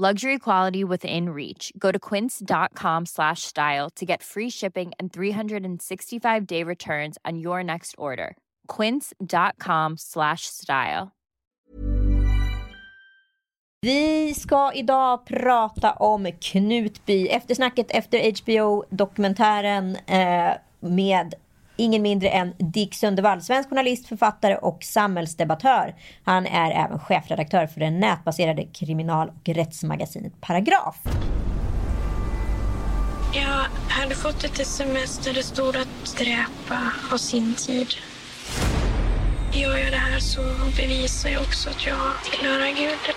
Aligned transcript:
Luxury 0.00 0.38
quality 0.38 0.84
within 0.84 1.30
reach. 1.30 1.72
Go 1.76 1.90
to 1.90 1.98
quince.com 1.98 3.06
slash 3.06 3.42
style 3.42 3.90
to 3.96 4.06
get 4.06 4.22
free 4.22 4.48
shipping 4.48 4.92
and 5.00 5.12
365 5.12 6.46
day 6.46 6.62
returns 6.62 7.18
on 7.24 7.38
your 7.38 7.64
next 7.64 7.96
order. 7.98 8.36
Quince.com 8.68 9.96
slash 9.96 10.42
style. 10.42 11.10
Vi 13.80 14.34
ska 14.34 14.72
idag 14.74 15.26
prata 15.26 15.92
om 15.92 16.26
Knutby. 16.40 17.28
Eftersnacket 17.28 17.90
efter 17.90 18.18
HBO-dokumentären 18.18 19.96
eh, 20.06 20.52
med 20.80 21.34
ingen 21.78 22.02
mindre 22.02 22.28
än 22.28 22.54
Dick 22.58 22.94
Sundevall, 22.94 23.42
svensk 23.42 23.68
journalist, 23.68 24.08
författare 24.08 24.56
och 24.56 24.84
samhällsdebattör. 24.84 25.94
Han 26.24 26.46
är 26.46 26.70
även 26.70 26.98
chefredaktör 26.98 27.66
för 27.66 27.80
det 27.80 27.90
nätbaserade 27.90 28.64
kriminal 28.64 29.28
och 29.28 29.48
rättsmagasinet 29.48 30.40
Paragraf. 30.40 30.96
Jag 33.34 33.66
hade 33.88 34.14
fått 34.14 34.44
ett 34.44 34.60
sms 34.60 35.18
där 35.18 35.34
det 35.34 35.42
stod 35.42 35.76
att 35.76 36.16
dräpa 36.18 36.74
har 37.10 37.18
sin 37.18 37.54
tid. 37.54 37.88
Gör 39.52 39.76
jag 39.76 39.92
det 39.92 39.96
här 39.96 40.18
så 40.18 40.40
bevisar 40.76 41.30
jag 41.30 41.42
också 41.42 41.70
att 41.70 41.86
jag 41.86 42.12
tillhör 42.24 42.76
Gud. 42.76 43.14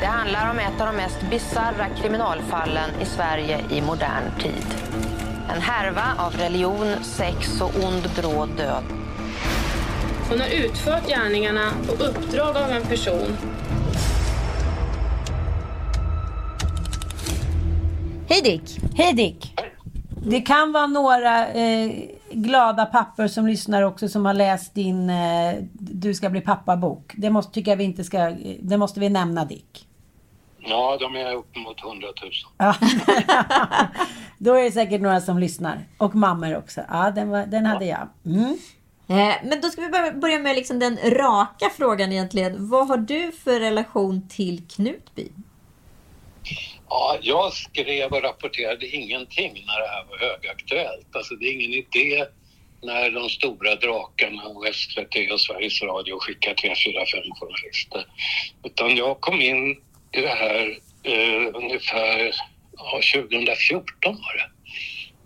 Det 0.00 0.06
handlar 0.06 0.50
om 0.50 0.58
ett 0.58 0.80
av 0.80 0.86
de 0.86 0.96
mest 0.96 1.30
bisarra 1.30 1.88
kriminalfallen 2.02 2.90
i 3.02 3.04
Sverige 3.04 3.60
i 3.70 3.82
modern 3.82 4.38
tid. 4.40 5.15
En 5.48 5.60
härva 5.60 6.02
av 6.18 6.32
religion, 6.32 6.86
sex 7.02 7.60
och 7.60 7.84
ond 7.84 8.10
bråd 8.16 8.48
död. 8.56 8.84
Hon 10.28 10.40
har 10.40 10.48
utfört 10.48 11.08
gärningarna 11.08 11.70
på 11.86 12.04
uppdrag 12.04 12.56
av 12.56 12.70
en 12.70 12.82
person. 12.82 13.36
Hej 18.28 18.42
Dick! 18.42 18.78
Hej 18.94 19.14
Dick! 19.14 19.54
Det 20.26 20.40
kan 20.40 20.72
vara 20.72 20.86
några 20.86 21.48
eh, 21.48 21.90
glada 22.32 22.86
pappor 22.86 23.26
som 23.26 23.46
lyssnar 23.46 23.82
också 23.82 24.08
som 24.08 24.26
har 24.26 24.34
läst 24.34 24.74
din 24.74 25.10
eh, 25.10 25.54
Du 25.72 26.14
ska 26.14 26.30
bli 26.30 26.40
pappa-bok. 26.40 27.12
Det 27.16 27.30
måste, 27.30 27.52
tycker 27.52 27.70
jag 27.70 27.76
vi 27.76 27.84
inte 27.84 28.04
ska, 28.04 28.34
det 28.60 28.76
måste 28.76 29.00
vi 29.00 29.08
nämna 29.08 29.44
Dick. 29.44 29.88
Ja, 30.68 30.96
de 31.00 31.16
är 31.16 31.34
upp 31.34 31.56
mot 31.56 31.84
100 31.84 32.08
000. 32.22 32.32
Ja. 32.58 32.74
Då 34.38 34.54
är 34.54 34.62
det 34.62 34.70
säkert 34.70 35.00
några 35.00 35.20
som 35.20 35.38
lyssnar. 35.38 35.78
Och 35.98 36.14
mammor 36.14 36.56
också. 36.56 36.80
Ja, 36.88 37.10
den, 37.10 37.28
var, 37.30 37.46
den 37.46 37.66
hade 37.66 37.84
jag. 37.84 38.08
Mm. 38.26 38.58
Eh, 39.08 39.34
men 39.44 39.60
då 39.60 39.68
ska 39.68 39.80
vi 39.82 39.88
börja- 39.88 40.12
börja 40.12 40.38
med 40.38 40.56
liksom 40.56 40.78
den 40.78 40.98
raka 41.04 41.70
frågan 41.76 42.12
egentligen. 42.12 42.68
Vad 42.68 42.88
har 42.88 42.96
du 42.96 43.32
för 43.32 43.60
relation 43.60 44.28
till 44.28 44.62
Knutby? 44.68 45.28
Ja, 46.88 47.18
jag 47.22 47.52
skrev 47.52 48.12
och 48.12 48.22
rapporterade 48.22 48.86
ingenting 48.86 49.52
när 49.66 49.80
det 49.80 49.88
här 49.88 50.04
var 50.10 50.18
högaktuellt. 50.18 51.16
Alltså 51.16 51.34
det 51.34 51.44
är 51.46 51.52
ingen 51.54 51.70
idé 51.72 52.24
när 52.82 53.10
de 53.10 53.28
stora 53.28 53.74
drakarna 53.76 54.42
och 54.42 54.64
SVT 54.74 55.32
och 55.32 55.40
Sveriges 55.40 55.82
Radio 55.82 56.18
skickar 56.20 56.54
tre, 56.54 56.74
fyra, 56.86 57.00
fem 57.14 57.30
journalister. 57.40 58.06
Utan 58.64 58.96
jag 58.96 59.20
kom 59.20 59.40
in 59.40 59.76
i 60.12 60.20
det 60.20 60.28
här 60.28 60.78
eh, 61.02 61.54
ungefär 61.54 62.34
ja, 62.76 63.00
2014 63.14 63.86
var 64.02 64.36
det. 64.36 64.50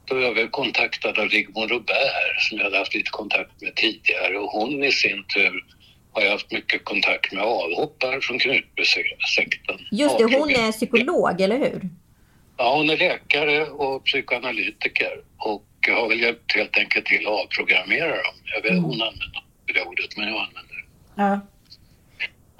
Då 0.04 0.20
jag 0.20 0.34
blev 0.34 0.50
kontaktad 0.50 1.18
av 1.18 1.28
Rigmor 1.28 1.68
Robert 1.68 2.40
som 2.48 2.58
jag 2.58 2.64
hade 2.64 2.78
haft 2.78 2.94
lite 2.94 3.10
kontakt 3.10 3.62
med 3.62 3.74
tidigare 3.74 4.38
och 4.38 4.50
hon 4.50 4.84
i 4.84 4.92
sin 4.92 5.24
tur 5.34 5.64
har 6.12 6.22
jag 6.22 6.30
haft 6.30 6.52
mycket 6.52 6.84
kontakt 6.84 7.32
med 7.32 7.42
avhoppare 7.42 8.20
från 8.20 8.38
Knutbysekten. 8.38 9.78
Just 9.90 10.18
det, 10.18 10.24
hon 10.24 10.50
är 10.50 10.72
psykolog, 10.72 11.40
eller 11.40 11.58
hur? 11.58 11.88
Ja, 12.56 12.76
hon 12.76 12.90
är 12.90 12.96
läkare 12.96 13.66
och 13.66 14.04
psykoanalytiker 14.04 15.22
och 15.38 15.66
har 15.88 16.08
väl 16.08 16.20
hjälpt 16.20 16.56
helt 16.56 16.76
enkelt 16.76 17.06
till 17.06 17.26
att 17.26 17.32
avprogrammera 17.32 18.08
dem. 18.08 18.34
Jag 18.44 18.62
vet, 18.62 18.72
hon 18.72 19.02
använder 19.02 19.44
det 19.74 19.82
ordet, 19.82 20.16
men 20.16 20.28
jag 20.28 20.36
använder 20.36 20.74
det. 20.74 20.84
Ja. 21.22 21.40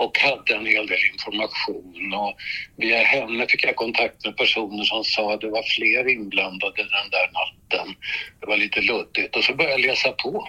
Och 0.00 0.19
hade 0.19 0.55
en 0.55 0.66
hel 0.66 0.87
del 0.87 0.99
information 1.12 2.15
och 2.15 2.37
via 2.77 3.03
henne 3.03 3.47
fick 3.47 3.65
jag 3.65 3.77
kontakt 3.77 4.25
med 4.25 4.37
personer 4.37 4.84
som 4.84 5.05
sa 5.05 5.34
att 5.34 5.41
det 5.41 5.49
var 5.49 5.62
fler 5.62 6.09
inblandade 6.09 6.77
den 6.77 7.11
där 7.11 7.31
natten. 7.33 7.94
Det 8.41 8.47
var 8.47 8.56
lite 8.56 8.81
luddigt 8.81 9.37
och 9.37 9.44
så 9.44 9.55
började 9.55 9.81
jag 9.81 9.91
läsa 9.91 10.12
på. 10.12 10.49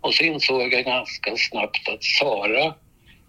Och 0.00 0.14
så 0.14 0.24
insåg 0.24 0.72
jag 0.72 0.84
ganska 0.84 1.36
snabbt 1.36 1.88
att 1.88 2.04
Sara, 2.04 2.74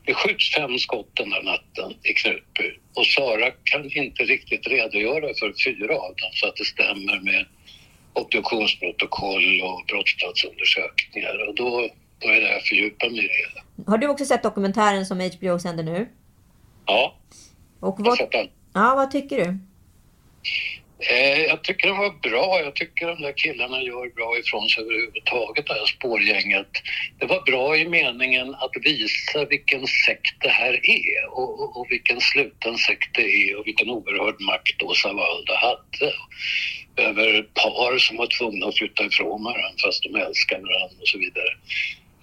det 0.06 0.14
skjuts 0.14 0.54
fem 0.54 0.80
skott 0.80 1.12
den 1.14 1.30
där 1.30 1.42
natten 1.42 1.94
i 2.04 2.14
Knutby 2.14 2.70
och 2.94 3.06
Sara 3.06 3.52
kan 3.64 3.92
inte 3.92 4.24
riktigt 4.24 4.68
redogöra 4.68 5.34
för 5.40 5.54
fyra 5.66 5.96
av 5.96 6.16
dem 6.16 6.32
så 6.34 6.48
att 6.48 6.56
det 6.56 6.66
stämmer 6.66 7.20
med 7.20 7.46
obduktionsprotokoll 8.14 9.62
och 9.62 9.86
brottsplatsundersökningar 9.88 11.48
och 11.48 11.56
då 11.56 11.90
började 12.22 12.52
jag 12.53 12.64
fördjupa 12.64 13.09
mig 13.09 13.26
i 13.26 13.28
det. 13.28 13.92
Har 13.92 13.98
du 13.98 14.08
också 14.08 14.26
sett 14.26 14.44
dokumentären 14.44 15.06
som 15.06 15.20
HBO 15.20 15.59
sänder 15.59 15.84
nu? 15.84 16.09
Ja, 16.86 17.16
Och 17.80 17.96
jag 18.00 18.03
har 18.06 18.09
vad, 18.09 18.18
sett 18.18 18.31
den. 18.31 18.48
ja, 18.74 18.96
vad 18.96 19.12
tycker 19.12 19.38
du? 19.38 19.58
Eh, 21.00 21.42
jag 21.42 21.64
tycker 21.64 21.88
den 21.88 21.98
var 21.98 22.30
bra. 22.30 22.59
Jag 22.64 22.76
tycker 22.76 23.08
de 23.08 23.22
där 23.22 23.34
killarna 23.38 23.81
gör 23.81 24.16
bra 24.16 24.38
ifrån 24.40 24.70
sig 24.70 24.84
överhuvudtaget, 24.84 25.68
det 25.68 25.74
här 25.74 25.86
spårgänget. 25.86 26.68
Det 27.20 27.26
var 27.26 27.42
bra 27.42 27.78
i 27.78 27.88
meningen 27.88 28.56
att 28.56 28.72
visa 28.84 29.46
vilken 29.46 29.88
sekt 29.88 30.36
det 30.42 30.50
här 30.50 30.74
är 30.74 31.28
och, 31.32 31.59
och, 31.59 31.78
och 31.78 31.88
vilken 31.90 32.22
sluten 32.22 32.78
sekt 32.78 33.09
det 33.16 33.22
är 33.22 33.59
och 33.59 33.68
vilken 33.68 33.90
oerhörd 33.90 34.42
makt 34.42 34.84
Åsa 34.84 35.14
Walda 35.14 35.56
hade 35.56 36.14
över 36.97 37.42
par 37.44 37.97
som 37.97 38.18
var 38.18 38.28
tvungna 38.38 38.66
att 38.66 38.78
flytta 38.78 39.06
ifrån 39.06 39.44
varandra 39.44 39.70
fast 39.86 40.03
de 40.03 40.16
älskade 40.16 40.62
varandra 40.62 40.97
och 41.02 41.08
så 41.08 41.18
vidare. 41.18 41.52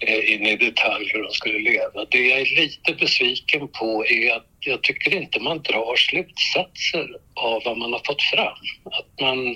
Eh, 0.07 0.33
in 0.33 0.45
i 0.45 0.55
detalj 0.55 1.09
hur 1.13 1.23
de 1.23 1.31
skulle 1.31 1.59
leva. 1.59 2.05
Det 2.11 2.27
jag 2.27 2.39
är 2.39 2.61
lite 2.61 2.93
besviken 2.93 3.67
på 3.67 4.05
är 4.05 4.35
att 4.35 4.47
jag 4.59 4.83
tycker 4.83 5.15
inte 5.15 5.39
man 5.39 5.61
drar 5.61 5.95
slutsatser 5.95 7.17
av 7.33 7.61
vad 7.65 7.77
man 7.77 7.93
har 7.93 8.01
fått 8.05 8.21
fram. 8.21 8.57
Att 8.83 9.21
man, 9.21 9.55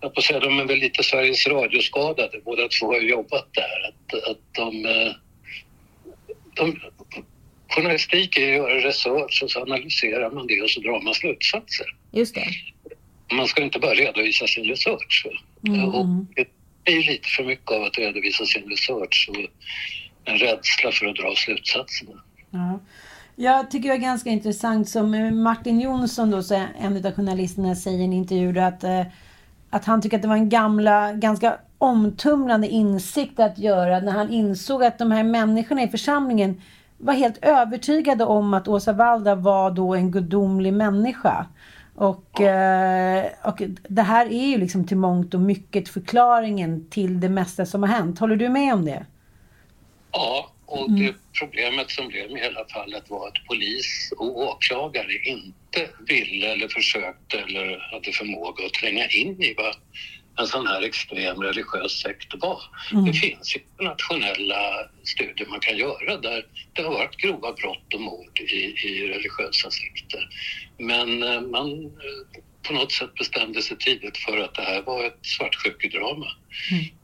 jag 0.00 0.14
får 0.14 0.22
säga, 0.22 0.40
de 0.40 0.58
är 0.58 0.64
väl 0.64 0.78
lite 0.78 1.02
Sveriges 1.02 1.46
radioskadade, 1.46 2.40
båda 2.44 2.68
två 2.68 2.86
har 2.86 3.00
jobbat 3.00 3.48
där. 3.54 3.88
Att, 3.88 4.30
att 4.30 4.54
de, 4.54 4.86
eh, 4.86 5.12
de, 6.54 6.80
journalistik 7.68 8.38
är 8.38 8.50
att 8.52 8.56
göra 8.56 8.88
research 8.88 9.40
och 9.42 9.50
så 9.50 9.62
analyserar 9.62 10.30
man 10.30 10.46
det 10.46 10.62
och 10.62 10.70
så 10.70 10.80
drar 10.80 11.00
man 11.00 11.14
slutsatser. 11.14 11.86
Just 12.12 12.34
det. 12.34 12.46
Man 13.32 13.46
ska 13.46 13.62
inte 13.62 13.78
bara 13.78 13.94
redovisa 13.94 14.46
sin 14.46 14.64
research. 14.64 15.26
Mm. 15.66 15.84
Och 15.84 16.06
det 16.84 16.92
är 16.92 17.12
lite 17.12 17.28
för 17.28 17.44
mycket 17.44 17.70
av 17.72 17.82
att 17.82 17.98
redovisa 17.98 18.44
sin 18.44 18.62
research 18.62 19.30
och 19.30 19.36
en 20.24 20.38
rädsla 20.38 20.92
för 20.92 21.06
att 21.06 21.16
dra 21.16 21.34
slutsatserna. 21.36 22.22
Ja. 22.50 22.80
Jag 23.36 23.70
tycker 23.70 23.88
det 23.88 23.94
är 23.94 23.98
ganska 23.98 24.30
intressant 24.30 24.88
som 24.88 25.30
Martin 25.42 25.80
Jonsson 25.80 26.30
då, 26.30 26.42
en 26.80 27.06
av 27.06 27.12
journalisterna 27.12 27.74
säger 27.74 27.98
i 27.98 28.04
en 28.04 28.12
intervju 28.12 28.58
att, 28.58 28.84
eh, 28.84 29.02
att 29.70 29.84
han 29.84 30.02
tycker 30.02 30.16
att 30.16 30.22
det 30.22 30.28
var 30.28 30.36
en 30.36 30.48
gamla, 30.48 31.12
ganska 31.12 31.58
omtumlande 31.78 32.68
insikt 32.68 33.40
att 33.40 33.58
göra 33.58 34.00
när 34.00 34.12
han 34.12 34.30
insåg 34.30 34.84
att 34.84 34.98
de 34.98 35.10
här 35.10 35.24
människorna 35.24 35.82
i 35.82 35.88
församlingen 35.88 36.62
var 36.98 37.14
helt 37.14 37.44
övertygade 37.44 38.24
om 38.24 38.54
att 38.54 38.68
Åsa 38.68 38.92
Valda 38.92 39.34
var 39.34 39.70
då 39.70 39.94
en 39.94 40.10
gudomlig 40.10 40.72
människa. 40.72 41.46
Och, 42.00 42.40
eh, 42.40 43.26
och 43.44 43.62
det 43.88 44.02
här 44.02 44.26
är 44.26 44.46
ju 44.46 44.58
liksom 44.58 44.86
till 44.86 44.96
mångt 44.96 45.34
och 45.34 45.40
mycket 45.40 45.88
förklaringen 45.88 46.90
till 46.90 47.20
det 47.20 47.28
mesta 47.28 47.66
som 47.66 47.82
har 47.82 47.90
hänt. 47.90 48.18
Håller 48.18 48.36
du 48.36 48.48
med 48.48 48.74
om 48.74 48.84
det? 48.84 49.06
Ja, 50.12 50.52
och 50.66 50.90
det 50.90 51.14
problemet 51.40 51.90
som 51.90 52.08
blev 52.08 52.30
med 52.30 52.42
hela 52.42 52.64
fallet 52.74 53.10
var 53.10 53.28
att 53.28 53.46
polis 53.46 54.12
och 54.18 54.38
åklagare 54.38 55.12
inte 55.24 55.90
ville 56.08 56.52
eller 56.52 56.68
försökte 56.68 57.38
eller 57.38 57.92
hade 57.92 58.12
förmåga 58.12 58.66
att 58.66 58.72
tränga 58.72 59.06
in 59.08 59.42
i 59.42 59.54
vad 59.56 59.74
en 60.38 60.46
sån 60.46 60.66
här 60.66 60.82
extrem 60.82 61.42
religiös 61.42 62.00
sekt 62.02 62.34
var. 62.40 62.62
Mm. 62.92 63.04
Det 63.04 63.12
finns 63.12 63.56
internationella 63.56 64.88
studier 65.04 65.48
man 65.48 65.60
kan 65.60 65.76
göra 65.76 66.16
där 66.16 66.46
det 66.72 66.82
har 66.82 66.90
varit 66.90 67.16
grova 67.16 67.52
brott 67.52 67.94
och 67.94 68.00
mord 68.00 68.40
i, 68.40 68.88
i 68.88 69.08
religiösa 69.08 69.70
sekter. 69.70 70.28
Men 70.78 71.22
eh, 71.22 71.40
man 71.40 71.84
eh, 71.84 72.40
på 72.62 72.72
något 72.72 72.92
sätt 72.92 73.14
bestämde 73.14 73.62
sig 73.62 73.76
tidigt 73.76 74.18
för 74.18 74.38
att 74.38 74.54
det 74.54 74.62
här 74.62 74.82
var 74.82 75.04
ett 75.04 75.18
svartsjukedrama. 75.22 76.26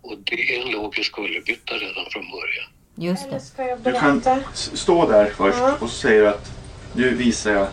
Och 0.02 0.18
det 0.24 0.56
är 0.56 0.62
en 0.62 0.70
logisk 0.70 1.12
kullerbytta 1.12 1.74
redan 1.74 2.10
från 2.10 2.30
början. 2.30 2.66
Just 2.98 3.30
det. 3.30 3.40
Ska 3.40 3.64
jag 3.64 3.80
Du 3.80 3.92
kan 3.92 4.22
stå 4.54 5.10
där 5.10 5.30
först 5.30 5.58
Ja. 5.58 5.76
och 5.80 5.90
så 5.90 5.96
säger 5.96 6.20
du 6.20 6.28
att 6.28 6.50
nu 6.94 7.14
visar 7.14 7.52
jag 7.52 7.68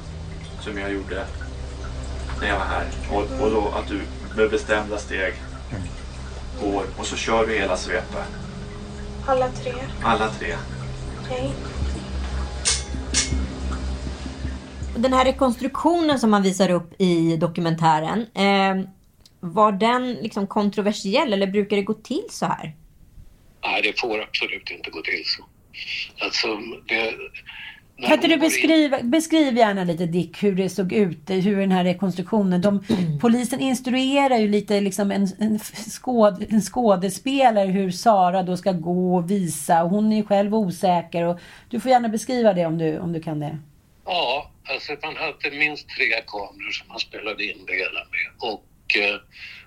som 0.62 0.78
jag 0.78 0.94
gjorde 0.94 1.26
när 2.42 2.48
jag 2.48 2.58
var 2.58 2.66
här. 2.66 2.86
Och, 3.12 3.42
och 3.42 3.52
då 3.52 3.68
att 3.68 3.88
du 3.88 4.02
med 4.38 4.50
bestämda 4.50 4.98
steg 4.98 5.34
går 6.62 6.86
och 6.98 7.06
så 7.06 7.16
kör 7.16 7.48
du 7.48 7.54
hela 7.54 7.78
svepet. 7.78 8.28
Alla 9.28 9.50
tre. 9.50 9.74
Alla 10.04 10.30
tre. 10.30 10.56
Okej. 11.24 11.52
Den 14.96 15.14
här 15.14 15.26
rekonstruktionen 15.26 16.20
som 16.20 16.32
man 16.32 16.44
visar 16.44 16.72
upp 16.72 17.02
i 17.02 17.38
dokumentären. 17.38 18.26
Eh, 18.34 18.90
var 19.40 19.72
den 19.72 20.14
liksom 20.14 20.48
kontroversiell 20.48 21.34
eller 21.34 21.48
brukar 21.48 21.78
det 21.78 21.84
gå 21.84 21.94
till 21.94 22.26
så 22.30 22.46
här? 22.46 22.76
Nej, 23.64 23.82
det 23.82 24.00
får 24.00 24.22
absolut 24.22 24.72
inte 24.72 24.90
gå 24.90 25.02
till 25.02 25.24
så. 25.26 25.44
Alltså, 26.26 26.48
det, 26.88 27.14
Kan 28.04 28.14
inte 28.14 28.28
du 28.28 28.38
beskriva, 28.38 29.00
beskriv 29.04 29.58
gärna 29.58 29.84
lite 29.84 30.06
Dick 30.06 30.44
hur 30.44 30.56
det 30.56 30.70
såg 30.70 30.94
ut, 30.94 31.30
hur 31.30 31.58
den 31.58 31.72
här 31.72 31.84
rekonstruktionen. 31.84 32.62
De, 32.62 32.84
Polisen 33.22 33.60
instruerar 33.60 34.38
ju 34.38 34.48
lite 34.48 34.82
liksom 34.82 35.12
en, 35.12 35.28
en, 35.40 35.60
skåd, 35.60 36.46
en 36.50 36.62
skådespelare 36.62 37.68
hur 37.68 37.92
Sara 37.92 38.44
då 38.44 38.58
ska 38.58 38.72
gå 38.72 39.16
och 39.16 39.32
visa. 39.32 39.84
Och 39.84 39.90
hon 39.90 40.14
är 40.14 40.18
ju 40.18 40.24
själv 40.24 40.56
osäker. 40.56 41.24
Och 41.24 41.40
du 41.70 41.80
får 41.80 41.92
gärna 41.92 42.10
beskriva 42.10 42.54
det 42.54 42.66
om 42.66 42.78
du, 42.78 43.00
om 43.00 43.14
du 43.14 43.22
kan 43.22 43.40
det. 43.40 43.58
Ja, 44.06 44.52
alltså 44.70 44.96
man 45.04 45.16
hade 45.16 45.58
minst 45.58 45.90
tre 45.90 46.06
kameror 46.28 46.72
som 46.72 46.88
man 46.88 47.00
spelade 47.00 47.44
in 47.44 47.66
det 47.68 47.74
hela 47.74 48.00
med. 48.14 48.52
Och, 48.52 48.98
eh, 48.98 49.20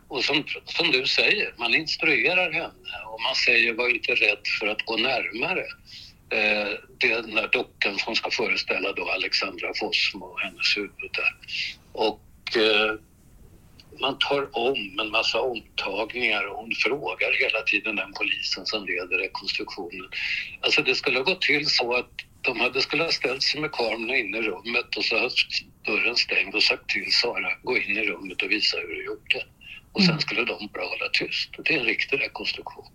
och 0.08 0.24
som, 0.24 0.44
som 0.64 0.90
du 0.90 1.06
säger, 1.06 1.54
man 1.58 1.74
instruerar 1.74 2.52
henne 2.52 2.96
och 3.12 3.20
man 3.20 3.34
säger 3.46 3.74
var 3.74 3.94
inte 3.94 4.12
rädd 4.12 4.42
för 4.60 4.66
att 4.66 4.82
gå 4.82 4.96
närmare. 4.96 5.64
Eh, 6.31 6.73
det 6.99 7.12
är 7.12 7.23
den 7.23 7.34
där 7.34 7.49
dockan 7.52 7.99
som 7.99 8.17
ska 8.17 8.31
föreställa 8.31 8.93
då 8.93 9.11
Alexandra 9.11 9.75
Fossmo 9.75 10.25
och 10.25 10.40
hennes 10.40 10.76
huvud 10.76 11.11
där. 11.12 11.37
Och 11.93 12.56
eh, 12.56 12.94
man 14.00 14.19
tar 14.19 14.56
om 14.56 15.00
en 15.00 15.11
massa 15.11 15.40
omtagningar 15.40 16.46
och 16.46 16.56
hon 16.56 16.73
frågar 16.75 17.40
hela 17.43 17.62
tiden 17.62 17.96
den 17.96 18.12
polisen 18.12 18.67
som 18.67 18.87
leder 18.87 19.19
rekonstruktionen. 19.19 20.08
Alltså 20.61 20.82
det 20.82 20.94
skulle 20.94 21.19
ha 21.19 21.25
gått 21.25 21.43
till 21.43 21.67
så 21.67 21.94
att 21.94 22.11
de 22.43 22.61
hade 22.61 22.81
skulle 22.81 23.02
ha 23.02 23.11
ställt 23.11 23.43
sig 23.43 23.61
med 23.61 23.72
kamerorna 23.72 24.17
inne 24.17 24.38
i 24.38 24.43
rummet 24.43 24.96
och 24.96 25.05
så 25.05 25.19
haft 25.19 25.37
dörren 25.87 26.17
stängd 26.17 26.55
och 26.55 26.62
sagt 26.62 26.88
till 26.88 27.12
Sara 27.12 27.50
gå 27.62 27.76
in 27.79 27.96
i 27.96 28.05
rummet 28.05 28.43
och 28.43 28.50
visa 28.50 28.76
hur 28.79 28.94
du 28.94 29.05
gjorde. 29.05 29.46
Och 29.93 30.02
sen 30.02 30.20
skulle 30.20 30.44
de 30.44 30.69
bara 30.75 30.84
hålla 30.84 31.08
tyst. 31.12 31.50
Det 31.64 31.75
är 31.75 31.79
en 31.79 31.87
riktig 31.87 32.20
rekonstruktion. 32.20 32.87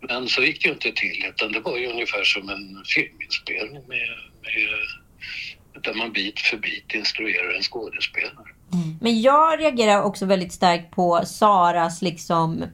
Men 0.00 0.28
så 0.28 0.42
gick 0.42 0.62
det 0.62 0.68
ju 0.68 0.74
inte 0.74 0.92
till 0.92 1.24
utan 1.28 1.52
det 1.52 1.60
var 1.60 1.78
ju 1.78 1.86
ungefär 1.86 2.24
som 2.24 2.48
en 2.48 2.82
filminspelning 2.84 3.82
med, 3.88 4.08
med, 4.42 5.82
där 5.82 5.94
man 5.94 6.12
bit 6.12 6.40
för 6.40 6.56
bit 6.56 6.94
instruerar 6.94 7.56
en 7.56 7.62
skådespelare. 7.62 8.48
Mm. 8.72 8.98
Men 9.00 9.22
jag 9.22 9.60
reagerar 9.60 10.02
också 10.02 10.26
väldigt 10.26 10.52
starkt 10.52 10.90
på 10.90 11.20
Saras 11.26 12.02
liksom 12.02 12.64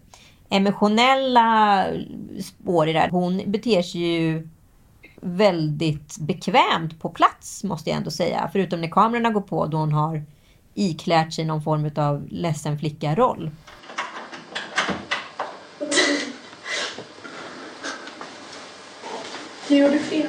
emotionella 0.50 1.86
spår 2.42 2.88
i 2.88 2.92
det 2.92 2.98
här. 2.98 3.10
Hon 3.10 3.42
beter 3.46 3.82
sig 3.82 4.00
ju 4.00 4.48
väldigt 5.20 6.18
bekvämt 6.18 7.00
på 7.00 7.08
plats 7.08 7.64
måste 7.64 7.90
jag 7.90 7.96
ändå 7.96 8.10
säga. 8.10 8.50
Förutom 8.52 8.80
när 8.80 8.88
kamerorna 8.88 9.30
går 9.30 9.40
på 9.40 9.66
då 9.66 9.76
hon 9.76 9.92
har 9.92 10.22
iklärt 10.74 11.32
sig 11.32 11.44
någon 11.44 11.62
form 11.62 11.90
av 11.96 12.28
ledsen 12.30 12.78
flicka-roll. 12.78 13.50
Du 19.74 19.80
gjorde 19.80 19.98
fel. 19.98 20.26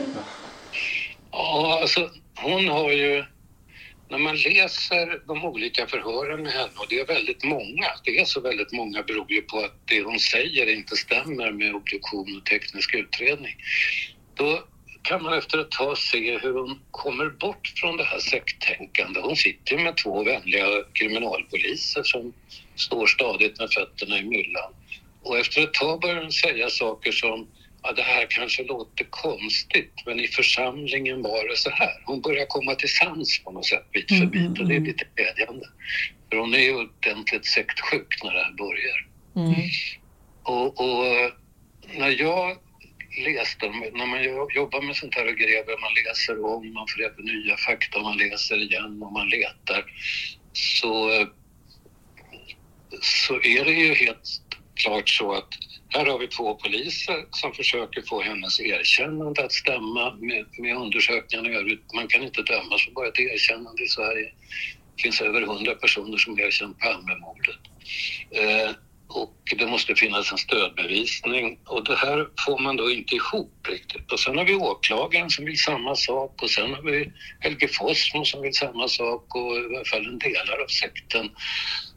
Ja, 1.31 1.79
alltså 1.81 2.09
hon 2.41 2.67
har 2.67 2.91
ju... 2.91 3.23
När 4.09 4.17
man 4.17 4.35
läser 4.35 5.27
de 5.27 5.45
olika 5.45 5.87
förhören 5.87 6.43
med 6.43 6.51
henne, 6.51 6.71
och 6.77 6.85
det 6.89 6.99
är 6.99 7.05
väldigt 7.05 7.43
många, 7.43 7.87
det 8.03 8.19
är 8.19 8.25
så 8.25 8.41
väldigt 8.41 8.71
många 8.71 9.03
beror 9.03 9.31
ju 9.31 9.41
på 9.41 9.59
att 9.59 9.73
det 9.85 10.01
hon 10.01 10.19
säger 10.19 10.69
inte 10.69 10.95
stämmer 10.95 11.51
med 11.51 11.75
obduktion 11.75 12.37
och 12.37 12.45
teknisk 12.45 12.95
utredning. 12.95 13.55
Då 14.33 14.63
kan 15.01 15.23
man 15.23 15.33
efter 15.37 15.57
ett 15.57 15.71
tag 15.71 15.97
se 15.97 16.37
hur 16.37 16.53
hon 16.53 16.79
kommer 16.91 17.29
bort 17.29 17.73
från 17.75 17.97
det 17.97 18.03
här 18.03 18.19
sekttänkande. 18.19 19.19
Hon 19.19 19.35
sitter 19.35 19.75
ju 19.75 19.83
med 19.83 19.97
två 19.97 20.23
vänliga 20.23 20.65
kriminalpoliser 20.93 22.03
som 22.03 22.33
står 22.75 23.07
stadigt 23.07 23.59
med 23.59 23.73
fötterna 23.73 24.19
i 24.19 24.23
myllan. 24.23 24.73
Och 25.23 25.37
efter 25.37 25.63
ett 25.63 25.73
tag 25.73 26.01
börjar 26.01 26.21
hon 26.21 26.31
säga 26.31 26.69
saker 26.69 27.11
som 27.11 27.47
ja, 27.85 27.93
det 27.93 28.01
här 28.01 28.27
kanske 28.29 28.63
låter 28.63 29.05
konstigt, 29.09 29.93
men 30.05 30.19
i 30.19 30.27
församlingen 30.27 31.21
var 31.21 31.49
det 31.49 31.57
så 31.57 31.69
här. 31.69 32.03
Hon 32.05 32.21
börjar 32.21 32.45
komma 32.45 32.75
till 32.75 32.89
sans 32.89 33.43
på 33.43 33.51
något 33.51 33.65
sätt, 33.65 33.91
bit 33.91 34.07
för 34.09 34.25
bit, 34.25 34.59
och 34.59 34.67
det 34.67 34.75
är 34.75 34.79
lite 34.79 35.05
glädjande. 35.15 35.65
För 36.29 36.37
hon 36.37 36.53
är 36.53 36.59
ju 36.59 36.75
ordentligt 36.75 37.45
sektsjuk 37.45 38.23
när 38.23 38.33
det 38.33 38.43
här 38.43 38.53
börjar. 38.53 39.07
Och, 40.43 40.79
och 40.79 41.31
när 41.97 42.09
jag 42.21 42.57
läste, 43.25 43.69
när 43.69 44.05
man 44.05 44.23
jo- 44.23 44.49
jobbar 44.55 44.81
med 44.81 44.95
sånt 44.95 45.15
här 45.15 45.27
och 45.27 45.35
gräver, 45.35 45.81
man 45.81 45.93
läser 46.05 46.45
om, 46.45 46.73
man 46.73 46.87
får 46.87 46.99
reda 47.01 47.13
på 47.13 47.21
nya 47.21 47.57
fakta, 47.57 47.99
man 48.01 48.17
läser 48.17 48.57
igen 48.57 49.03
och 49.03 49.13
man 49.13 49.29
letar, 49.29 49.85
så, 50.53 51.25
så 53.01 53.33
är 53.35 53.65
det 53.65 53.71
ju 53.71 53.93
helt 53.93 54.41
klart 54.75 55.09
så 55.09 55.33
att 55.33 55.49
här 55.95 56.05
har 56.05 56.19
vi 56.19 56.27
två 56.27 56.55
poliser 56.55 57.25
som 57.31 57.53
försöker 57.53 58.01
få 58.01 58.21
hennes 58.21 58.59
erkännande 58.59 59.45
att 59.45 59.51
stämma 59.51 60.15
med, 60.15 60.45
med 60.57 60.77
undersökningarna 60.77 61.49
i 61.49 61.55
övrigt. 61.55 61.93
Man 61.93 62.07
kan 62.07 62.23
inte 62.23 62.41
dömas 62.41 62.85
för 62.85 62.91
bara 62.91 63.07
ett 63.07 63.19
erkännande 63.19 63.83
i 63.83 63.87
Sverige. 63.87 64.29
Det 64.95 65.01
finns 65.01 65.21
över 65.21 65.41
hundra 65.41 65.75
personer 65.75 66.17
som 66.17 66.39
erkänt 66.39 66.79
Palmemordet. 66.79 67.61
Eh, 68.31 68.71
och 69.07 69.35
det 69.57 69.67
måste 69.67 69.95
finnas 69.95 70.31
en 70.31 70.37
stödbevisning 70.37 71.59
och 71.65 71.83
det 71.83 71.95
här 71.95 72.27
får 72.45 72.59
man 72.59 72.75
då 72.75 72.91
inte 72.91 73.15
ihop 73.15 73.67
riktigt. 73.69 74.11
Och 74.11 74.19
sen 74.19 74.37
har 74.37 74.45
vi 74.45 74.55
åklagaren 74.55 75.29
som 75.29 75.45
vill 75.45 75.59
samma 75.59 75.95
sak 75.95 76.43
och 76.43 76.49
sen 76.49 76.73
har 76.73 76.81
vi 76.81 77.11
Helge 77.39 77.67
Fossmo 77.67 78.25
som 78.25 78.41
vill 78.41 78.53
samma 78.53 78.87
sak 78.87 79.35
och 79.35 79.55
i 79.55 79.75
alla 79.75 79.85
fall 79.85 80.05
en 80.05 80.19
delar 80.19 80.63
av 80.63 80.67
sekten. 80.67 81.29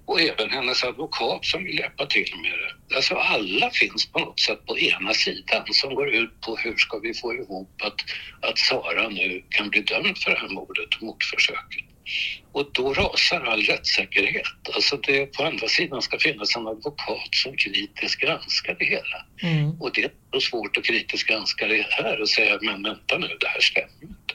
Och 0.09 0.21
även 0.21 0.50
hennes 0.50 0.85
advokat 0.85 1.45
som 1.45 1.65
vill 1.65 1.79
hjälpa 1.79 2.07
till 2.07 2.33
med 2.43 2.53
det. 2.53 2.97
Alltså 2.97 3.15
alla 3.15 3.71
finns 3.71 4.12
på 4.12 4.19
något 4.19 4.41
sätt 4.41 4.67
på 4.67 4.79
ena 4.79 5.15
sidan 5.15 5.65
som 5.73 5.95
går 5.95 6.09
ut 6.15 6.41
på 6.41 6.57
hur 6.57 6.77
ska 6.77 6.99
vi 6.99 7.15
få 7.15 7.35
ihop 7.35 7.83
att, 7.83 8.00
att 8.50 8.59
Sara 8.59 9.09
nu 9.09 9.45
kan 9.50 9.71
bli 9.71 9.81
dömd 9.81 10.19
för 10.19 10.31
det 10.31 10.38
här 10.38 10.49
mordet 10.49 10.95
och 10.97 11.03
mordförsöket. 11.03 11.85
Och 12.53 12.73
då 12.73 12.93
rasar 12.93 13.41
all 13.41 13.62
rättssäkerhet. 13.62 14.75
Alltså 14.75 14.97
det, 14.97 15.27
på 15.27 15.45
andra 15.45 15.69
sidan 15.69 16.03
ska 16.03 16.19
finnas 16.19 16.57
en 16.57 16.67
advokat 16.67 17.29
som 17.31 17.57
kritiskt 17.57 18.21
granskar 18.21 18.77
det 18.79 18.85
hela. 18.85 19.25
Och 19.81 19.91
det 19.95 20.05
är 20.05 20.11
så 20.33 20.41
svårt 20.41 20.77
att 20.77 20.85
kritiskt 20.85 21.29
granska 21.29 21.67
det 21.67 21.87
här 21.91 22.21
och 22.21 22.29
säga 22.29 22.59
men 22.62 22.83
vänta 22.83 23.19
nu, 23.19 23.37
det 23.41 23.49
här 23.49 23.61
stämmer 23.61 24.03
inte. 24.03 24.35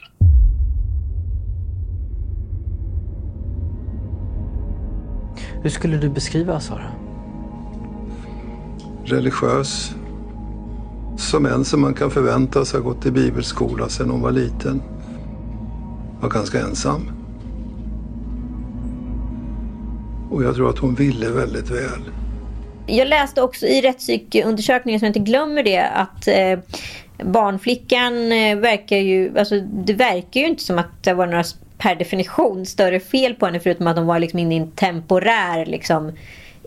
Hur 5.64 5.70
skulle 5.70 5.96
du 5.96 6.08
beskriva 6.08 6.60
Sara? 6.60 7.04
religiös. 9.04 9.94
Som 11.16 11.46
en 11.46 11.64
som 11.64 11.80
man 11.80 11.94
kan 11.94 12.10
förvänta 12.10 12.64
sig 12.64 12.80
har 12.80 12.84
gått 12.84 13.06
i 13.06 13.10
bibelskola 13.10 13.88
sedan 13.88 14.10
hon 14.10 14.20
var 14.20 14.32
liten. 14.32 14.82
Var 16.20 16.28
ganska 16.28 16.60
ensam. 16.60 17.10
Och 20.30 20.44
jag 20.44 20.54
tror 20.54 20.70
att 20.70 20.78
hon 20.78 20.94
ville 20.94 21.30
väldigt 21.30 21.70
väl. 21.70 22.00
Jag 22.86 23.08
läste 23.08 23.42
också 23.42 23.66
i 23.66 23.80
rättspsykundersökningen, 23.80 25.00
så 25.00 25.06
jag 25.06 25.10
inte 25.10 25.30
glömmer 25.30 25.62
det, 25.62 25.88
att 25.88 26.28
eh, 26.28 26.58
barnflickan 27.24 28.32
eh, 28.32 28.58
verkar 28.58 28.96
ju... 28.96 29.38
Alltså, 29.38 29.60
det 29.60 29.92
verkar 29.92 30.40
ju 30.40 30.46
inte 30.46 30.62
som 30.62 30.78
att 30.78 31.02
det 31.02 31.14
var 31.14 31.26
några 31.26 31.44
per 31.78 31.94
definition 31.94 32.66
större 32.66 33.00
fel 33.00 33.34
på 33.34 33.46
henne 33.46 33.60
förutom 33.60 33.86
att 33.86 33.96
hon 33.96 34.06
var 34.06 34.18
liksom 34.18 34.38
inne 34.38 34.54
i 34.54 34.58
en 34.58 34.70
temporär 34.70 35.66
liksom, 35.66 36.12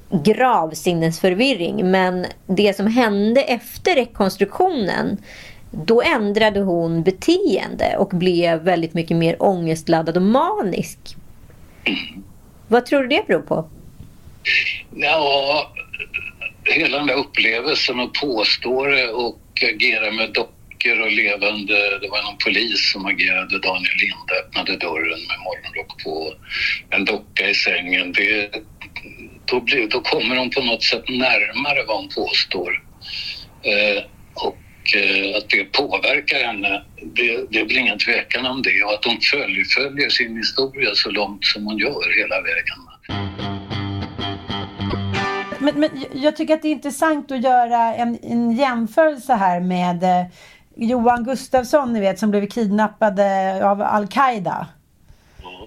gravsinnesförvirring. 0.10 1.92
Men 1.92 2.26
det 2.48 2.76
som 2.76 2.88
hände 2.88 3.42
efter 3.42 3.96
rekonstruktionen 3.96 5.18
då 5.72 6.02
ändrade 6.02 6.60
hon 6.60 7.04
beteende 7.04 7.98
och 7.98 8.10
blev 8.10 8.60
väldigt 8.60 8.94
mycket 8.94 9.18
mer 9.18 9.44
ångestladdad 9.44 10.18
och 10.18 10.24
manisk. 10.24 11.00
Vad 12.68 12.86
tror 12.86 13.02
du 13.02 13.08
det 13.08 13.28
beror 13.28 13.42
på? 13.42 13.70
Ja, 14.96 15.72
hela 16.64 16.98
den 16.98 17.08
där 17.08 17.16
upplevelsen 17.16 18.00
och 18.00 18.14
påstå 18.14 18.86
det 18.86 19.10
och 19.10 19.40
agera 19.76 20.12
med 20.12 20.34
dockor 20.78 21.02
och 21.02 21.12
levande... 21.12 22.00
Det 22.02 22.10
var 22.10 22.24
någon 22.24 22.38
polis 22.38 22.92
som 22.92 23.06
agerade. 23.06 23.60
Daniel 23.60 23.98
Linde 24.02 24.34
öppnade 24.42 24.78
dörren 24.78 25.20
med 25.28 25.40
morgonrock 25.40 26.04
på. 26.04 26.34
En 26.90 27.06
docka 27.06 27.50
i 27.50 27.54
sängen. 27.54 28.12
Det, 28.12 28.50
då, 29.46 29.62
blir, 29.62 29.88
då 29.88 30.02
kommer 30.02 30.36
de 30.36 30.50
på 30.50 30.62
något 30.62 30.84
sätt 30.84 31.10
närmare 31.10 31.84
vad 31.88 31.98
hon 31.98 32.10
påstår. 32.10 32.84
Eh, 33.64 34.04
och 34.34 34.96
eh, 34.96 35.38
att 35.38 35.50
det 35.50 35.64
påverkar 35.64 36.44
henne, 36.44 36.84
det, 37.02 37.52
det 37.52 37.60
är 37.60 37.66
väl 37.66 37.78
ingen 37.78 38.00
tvekan 38.00 38.46
om 38.46 38.62
det. 38.62 38.84
Och 38.84 38.94
att 38.94 39.06
hon 39.06 39.18
följer 39.22 40.10
sin 40.10 40.38
historia 40.38 40.90
så 40.94 41.12
långt 41.12 41.46
som 41.46 41.66
hon 41.66 41.78
gör 41.78 42.18
hela 42.20 42.42
vägen. 42.42 42.88
Men, 45.60 45.80
men 45.80 45.90
jag 46.14 46.36
tycker 46.36 46.54
att 46.54 46.62
det 46.62 46.68
är 46.68 46.72
intressant 46.72 47.32
att 47.32 47.44
göra 47.44 47.96
en, 47.96 48.18
en 48.24 48.52
jämförelse 48.52 49.34
här 49.34 49.60
med 49.60 50.04
eh, 50.04 50.26
Johan 50.78 51.24
Gustafsson, 51.24 51.94
ni 51.94 52.00
vet, 52.00 52.20
som 52.20 52.32
blev 52.32 52.48
kidnappad 52.48 53.20
av 53.64 53.82
Al-Qaida. 53.82 54.68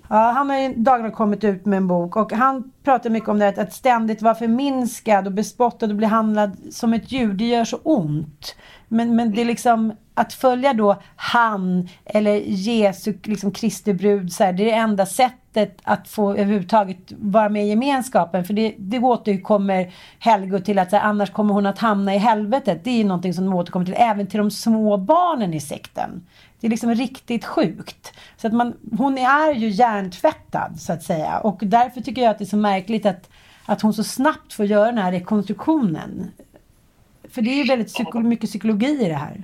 Ja, 0.09 0.31
han 0.31 0.51
har 0.51 0.59
ju 0.59 0.75
dagarna 0.75 1.11
kommit 1.11 1.45
ut 1.45 1.67
med 1.67 1.77
en 1.77 1.89
bok 1.89 2.17
och 2.17 2.33
han 2.33 2.73
pratar 2.85 3.11
mycket 3.11 3.29
om 3.29 3.39
det 3.39 3.59
att 3.59 3.73
ständigt 3.73 4.23
vara 4.23 4.35
förminskad 4.35 5.27
och 5.27 5.33
bespottad 5.33 5.87
och 5.87 5.95
bli 5.95 6.07
handlad 6.07 6.57
som 6.71 6.95
ett 6.95 7.13
djur. 7.13 7.33
Det 7.33 7.45
gör 7.45 7.65
så 7.65 7.77
ont. 7.83 8.57
Men, 8.89 9.17
men 9.17 9.33
det 9.33 9.41
är 9.41 9.45
liksom 9.45 9.93
att 10.15 10.33
följa 10.33 10.73
då 10.73 11.03
han 11.17 11.89
eller 12.05 12.35
Jesu, 12.47 13.15
liksom 13.23 13.51
Kristi 13.51 13.95
brud, 13.95 14.33
så 14.33 14.45
här, 14.45 14.53
det 14.53 14.63
är 14.63 14.67
det 14.67 14.73
enda 14.73 15.07
sättet 15.07 15.40
att 15.83 16.09
få 16.09 16.35
överhuvudtaget 16.35 16.99
vara 17.09 17.49
med 17.49 17.65
i 17.65 17.69
gemenskapen. 17.69 18.45
För 18.45 18.55
det, 18.55 18.75
det 18.79 18.99
återkommer 18.99 19.93
Helgo 20.19 20.59
till 20.59 20.79
att 20.79 20.91
så 20.91 20.97
här, 20.97 21.05
annars 21.05 21.31
kommer 21.31 21.55
hon 21.55 21.67
att 21.67 21.79
hamna 21.79 22.15
i 22.15 22.19
helvetet. 22.19 22.85
Det 22.85 23.01
är 23.01 23.05
någonting 23.05 23.35
som 23.35 23.45
de 23.45 23.55
återkommer 23.55 23.87
till 23.87 23.95
även 23.99 24.27
till 24.27 24.39
de 24.39 24.51
små 24.51 24.97
barnen 24.97 25.55
i 25.55 25.61
sekten. 25.61 26.27
Det 26.61 26.67
är 26.67 26.71
liksom 26.71 26.95
riktigt 26.95 27.45
sjukt. 27.45 28.13
Så 28.37 28.47
att 28.47 28.53
man, 28.53 28.77
hon 28.99 29.19
är 29.19 29.55
ju 29.55 29.69
hjärntvättad 29.69 30.81
så 30.81 30.93
att 30.93 31.03
säga. 31.03 31.39
Och 31.39 31.59
därför 31.63 32.01
tycker 32.01 32.23
jag 32.23 32.31
att 32.31 32.39
det 32.39 32.45
är 32.45 32.47
så 32.47 32.57
märkligt 32.57 33.07
att, 33.07 33.31
att 33.67 33.83
hon 33.83 33.95
så 33.95 34.05
snabbt 34.05 34.53
får 34.53 34.67
göra 34.67 34.87
den 34.87 34.99
här 34.99 35.13
rekonstruktionen. 35.13 36.31
För 37.31 37.43
det 37.43 37.51
är 37.51 37.55
ju 37.55 37.65
väldigt 37.65 37.89
psyko 37.89 38.21
mycket 38.21 38.51
psykologi 38.51 39.05
i 39.05 39.09
det 39.09 39.15
här. 39.15 39.43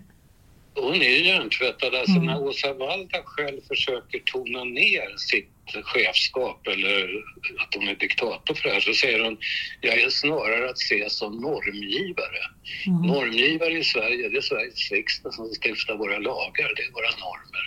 Hon 0.75 0.95
är 0.95 1.27
hjärntvättad. 1.27 1.95
Alltså 1.95 2.17
mm. 2.17 2.27
när 2.27 2.43
Åsa 2.43 2.73
Waldau 2.73 3.23
själv 3.25 3.61
försöker 3.69 4.19
tona 4.19 4.65
ner 4.65 5.17
sitt 5.17 5.56
chefskap 5.85 6.67
eller 6.67 7.25
att 7.59 7.75
hon 7.75 7.89
är 7.89 7.95
diktator 7.95 8.55
för 8.55 8.69
det 8.69 8.75
här 8.75 8.81
så 8.81 8.95
säger 8.95 9.25
hon 9.25 9.37
jag 9.81 10.01
är 10.01 10.11
snarare 10.11 10.71
att 10.71 10.79
se 10.79 11.11
som 11.11 11.41
normgivare. 11.41 12.43
Mm. 12.87 13.03
Normgivare 13.03 13.79
i 13.79 13.85
Sverige, 13.85 14.29
det 14.29 14.37
är 14.37 14.41
Sveriges 14.41 14.93
riksdag 14.93 15.35
som 15.35 15.45
stiftar 15.63 15.97
våra 15.97 16.19
lagar, 16.19 16.73
det 16.77 16.83
är 16.83 16.93
våra 16.93 17.11
normer. 17.25 17.65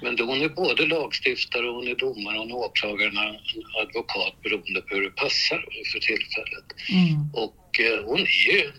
Men 0.02 0.16
då 0.16 0.24
hon 0.24 0.42
är 0.42 0.48
både 0.48 0.86
lagstiftare, 0.86 1.66
hon 1.66 1.88
är 1.88 1.94
domare, 1.94 2.38
hon 2.38 2.50
är 2.50 2.54
åklagare, 2.54 3.40
advokat 3.82 4.42
beroende 4.42 4.80
på 4.80 4.94
hur 4.94 5.02
det 5.02 5.10
passar 5.10 5.64
för 5.92 5.98
tillfället. 5.98 6.66
Mm. 6.90 7.30
Och 7.32 7.80
eh, 7.80 8.04
hon 8.04 8.20
är 8.20 8.52
ju 8.52 8.72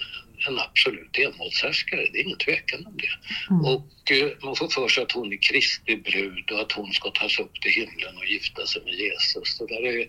en 0.48 0.60
absolut 0.60 1.18
envåldshärskare, 1.18 2.02
det 2.12 2.20
är 2.20 2.24
ingen 2.24 2.38
tvekan 2.38 2.86
om 2.86 2.98
det. 2.98 3.14
Mm. 3.50 3.66
Och 3.66 4.12
eh, 4.12 4.30
man 4.44 4.56
får 4.56 4.68
för 4.68 4.88
sig 4.88 5.04
att 5.04 5.12
hon 5.12 5.34
är 5.34 5.38
Kristi 5.38 5.96
brud 5.98 6.52
och 6.52 6.62
att 6.62 6.72
hon 6.72 6.94
ska 6.94 7.10
tas 7.10 7.40
upp 7.40 7.62
till 7.62 7.72
himlen 7.72 8.18
och 8.18 8.26
gifta 8.26 8.66
sig 8.66 8.82
med 8.86 8.94
Jesus. 8.94 9.58
Det 9.58 9.68
där 9.68 9.86
är, 9.86 10.08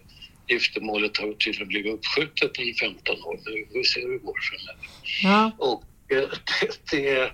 giftermålet 0.49 1.17
har 1.17 1.33
tydligen 1.33 1.69
blivit 1.69 1.93
uppskjutet 1.95 2.59
i 2.59 2.75
15 2.75 3.23
år, 3.23 3.41
men 3.45 3.55
vi 3.73 3.85
se 3.85 4.01
hur 4.01 4.13
det 4.13 4.19
går 4.19 4.39
framöver. 4.51 4.89
Ja. 5.23 5.53
Och, 5.59 5.85
eh, 6.13 6.29
det, 6.61 6.91
det, 6.91 7.33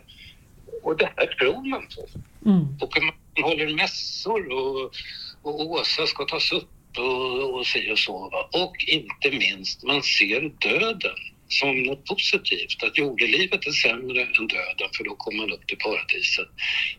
och 0.82 0.96
det 0.96 1.12
här 1.16 1.26
tror 1.26 1.68
man 1.68 1.86
på. 1.96 2.08
Mm. 2.50 2.64
Och 2.80 2.94
man 3.02 3.44
håller 3.44 3.74
mässor 3.74 4.52
och, 4.52 4.94
och 5.42 5.60
Åsa 5.60 6.06
ska 6.06 6.24
tas 6.24 6.52
upp 6.52 6.98
och, 6.98 7.54
och 7.54 7.66
si 7.66 7.92
och 7.92 7.98
så. 7.98 8.46
Och 8.52 8.76
inte 8.86 9.30
minst, 9.30 9.82
man 9.82 10.02
ser 10.02 10.40
döden 10.40 11.16
som 11.48 11.82
något 11.82 12.04
positivt. 12.04 12.82
Att 12.82 12.98
jordelivet 12.98 13.66
är 13.66 13.70
sämre 13.70 14.20
än 14.22 14.46
döden 14.46 14.88
för 14.96 15.04
då 15.04 15.14
kommer 15.14 15.38
man 15.38 15.52
upp 15.52 15.66
till 15.66 15.78
paradiset. 15.78 16.48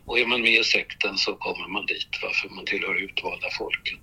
Och 0.04 0.18
är 0.18 0.26
man 0.26 0.40
med 0.40 0.60
i 0.60 0.64
sekten 0.64 1.18
så 1.18 1.34
kommer 1.34 1.68
man 1.68 1.86
dit 1.86 2.22
va, 2.22 2.28
för 2.34 2.48
man 2.48 2.64
tillhör 2.64 3.04
utvalda 3.04 3.48
folket. 3.58 4.02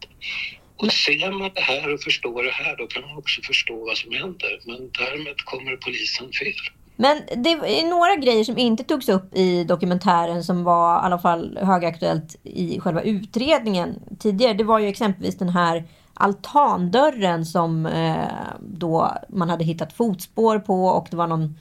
Och 0.78 0.92
ser 0.92 1.32
man 1.32 1.52
det 1.56 1.62
här 1.62 1.94
och 1.94 2.02
förstår 2.02 2.44
det 2.44 2.52
här 2.52 2.76
då 2.78 2.88
kan 2.88 3.02
man 3.02 3.18
också 3.18 3.42
förstå 3.42 3.86
vad 3.86 3.98
som 3.98 4.12
händer. 4.12 4.60
Men 4.66 4.92
därmed 4.92 5.38
kommer 5.38 5.76
polisen 5.76 6.32
fel. 6.32 6.74
Men 6.98 7.22
det 7.44 7.50
är 7.50 7.90
några 7.90 8.16
grejer 8.16 8.44
som 8.44 8.58
inte 8.58 8.84
togs 8.84 9.10
upp 9.10 9.36
i 9.36 9.64
dokumentären 9.64 10.44
som 10.44 10.64
var 10.64 10.96
i 10.96 11.06
alla 11.06 11.20
fall 11.20 11.58
högaktuellt 11.62 12.36
i 12.44 12.80
själva 12.80 13.02
utredningen 13.02 14.00
tidigare. 14.20 14.54
Det 14.54 14.64
var 14.64 14.80
ju 14.80 14.88
exempelvis 14.88 15.38
den 15.38 15.50
här 15.50 15.84
altandörren 16.16 17.46
som 17.46 17.86
eh, 17.86 18.28
då 18.60 19.18
man 19.30 19.50
hade 19.50 19.64
hittat 19.64 19.94
fotspår 19.94 20.60
på 20.60 20.86
och 20.86 21.08
det 21.12 21.18
var 21.18 21.28
någon, 21.28 21.60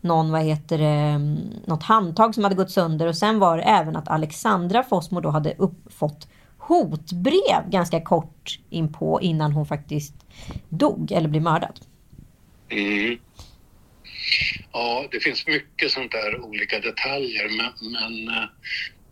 någon 0.00 0.30
vad 0.32 0.42
heter 0.42 0.78
det, 0.78 1.18
något 1.66 1.82
handtag 1.82 2.34
som 2.34 2.44
hade 2.44 2.56
gått 2.56 2.70
sönder 2.70 3.06
och 3.06 3.16
sen 3.16 3.38
var 3.38 3.56
det 3.56 3.62
även 3.62 3.96
att 3.96 4.08
Alexandra 4.08 4.82
Fossmo 4.82 5.20
då 5.20 5.30
hade 5.30 5.54
upp, 5.58 5.92
fått 5.92 6.28
hotbrev 6.58 7.70
ganska 7.70 8.00
kort 8.00 8.58
inpå 8.70 9.20
innan 9.22 9.52
hon 9.52 9.66
faktiskt 9.66 10.14
dog 10.68 11.12
eller 11.12 11.28
blev 11.28 11.42
mördad. 11.42 11.80
Mm. 12.68 13.18
Ja, 14.72 15.04
det 15.10 15.20
finns 15.20 15.46
mycket 15.46 15.90
sånt 15.90 16.12
där 16.12 16.44
olika 16.44 16.80
detaljer 16.80 17.48
men, 17.56 17.92
men 17.92 18.36
eh, 18.36 18.48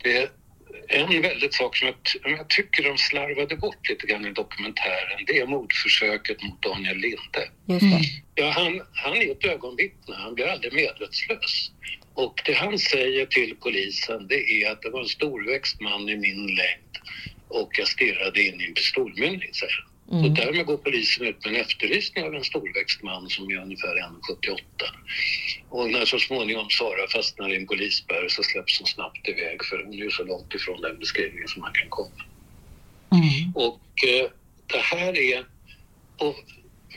det 0.02 0.43
en 0.88 1.22
väldigt 1.22 1.54
sak 1.54 1.76
som 1.76 1.86
jag, 1.88 1.96
jag, 2.38 2.48
tycker 2.48 2.82
de 2.82 2.98
slarvade 2.98 3.56
bort 3.56 3.88
lite 3.88 4.06
grann 4.06 4.26
i 4.26 4.32
dokumentären, 4.32 5.24
det 5.26 5.38
är 5.38 5.46
mordförsöket 5.46 6.42
mot 6.42 6.62
Daniel 6.62 6.96
Linde. 6.96 7.48
Mm. 7.68 8.02
Ja, 8.34 8.50
han, 8.50 8.82
han 8.92 9.16
är 9.16 9.32
ett 9.32 9.44
ögonvittne, 9.44 10.14
han 10.14 10.34
blir 10.34 10.46
aldrig 10.46 10.72
medvetslös. 10.72 11.70
Och 12.14 12.42
det 12.44 12.52
han 12.52 12.78
säger 12.78 13.26
till 13.26 13.56
polisen 13.60 14.28
det 14.28 14.50
är 14.50 14.72
att 14.72 14.82
det 14.82 14.90
var 14.90 15.00
en 15.00 15.08
storväxt 15.08 15.80
man 15.80 16.08
i 16.08 16.16
min 16.16 16.46
längd 16.46 16.98
och 17.48 17.70
jag 17.78 17.88
stirrade 17.88 18.42
in 18.42 18.60
i 18.60 18.64
en 18.64 18.74
pistolmynning, 18.74 19.54
säger 19.54 19.84
han. 19.84 19.93
Mm. 20.12 20.24
Och 20.24 20.30
därmed 20.30 20.66
går 20.66 20.76
polisen 20.76 21.26
ut 21.26 21.44
med 21.44 21.54
en 21.54 21.60
efterlysning 21.60 22.24
av 22.24 22.34
en 22.34 22.44
storväxt 22.44 23.02
man 23.02 23.28
som 23.28 23.50
är 23.50 23.62
ungefär 23.62 23.94
1,78. 23.96 24.58
Och 25.68 25.90
när 25.90 26.04
så 26.04 26.18
småningom 26.18 26.70
Sara 26.70 27.08
fastnar 27.08 27.52
i 27.52 27.56
en 27.56 27.66
polisspärr 27.66 28.28
så 28.28 28.42
släpps 28.42 28.78
hon 28.78 28.86
snabbt 28.86 29.28
iväg 29.28 29.64
för 29.64 29.84
hon 29.84 29.94
är 29.94 29.98
ju 29.98 30.10
så 30.10 30.24
långt 30.24 30.54
ifrån 30.54 30.80
den 30.80 30.98
beskrivningen 30.98 31.48
som 31.48 31.62
man 31.62 31.72
kan 31.72 31.88
komma. 31.88 32.24
Mm. 33.12 33.52
Och 33.54 34.04
eh, 34.06 34.30
det 34.66 34.78
här 34.78 35.18
är... 35.18 35.44
Och, 36.18 36.36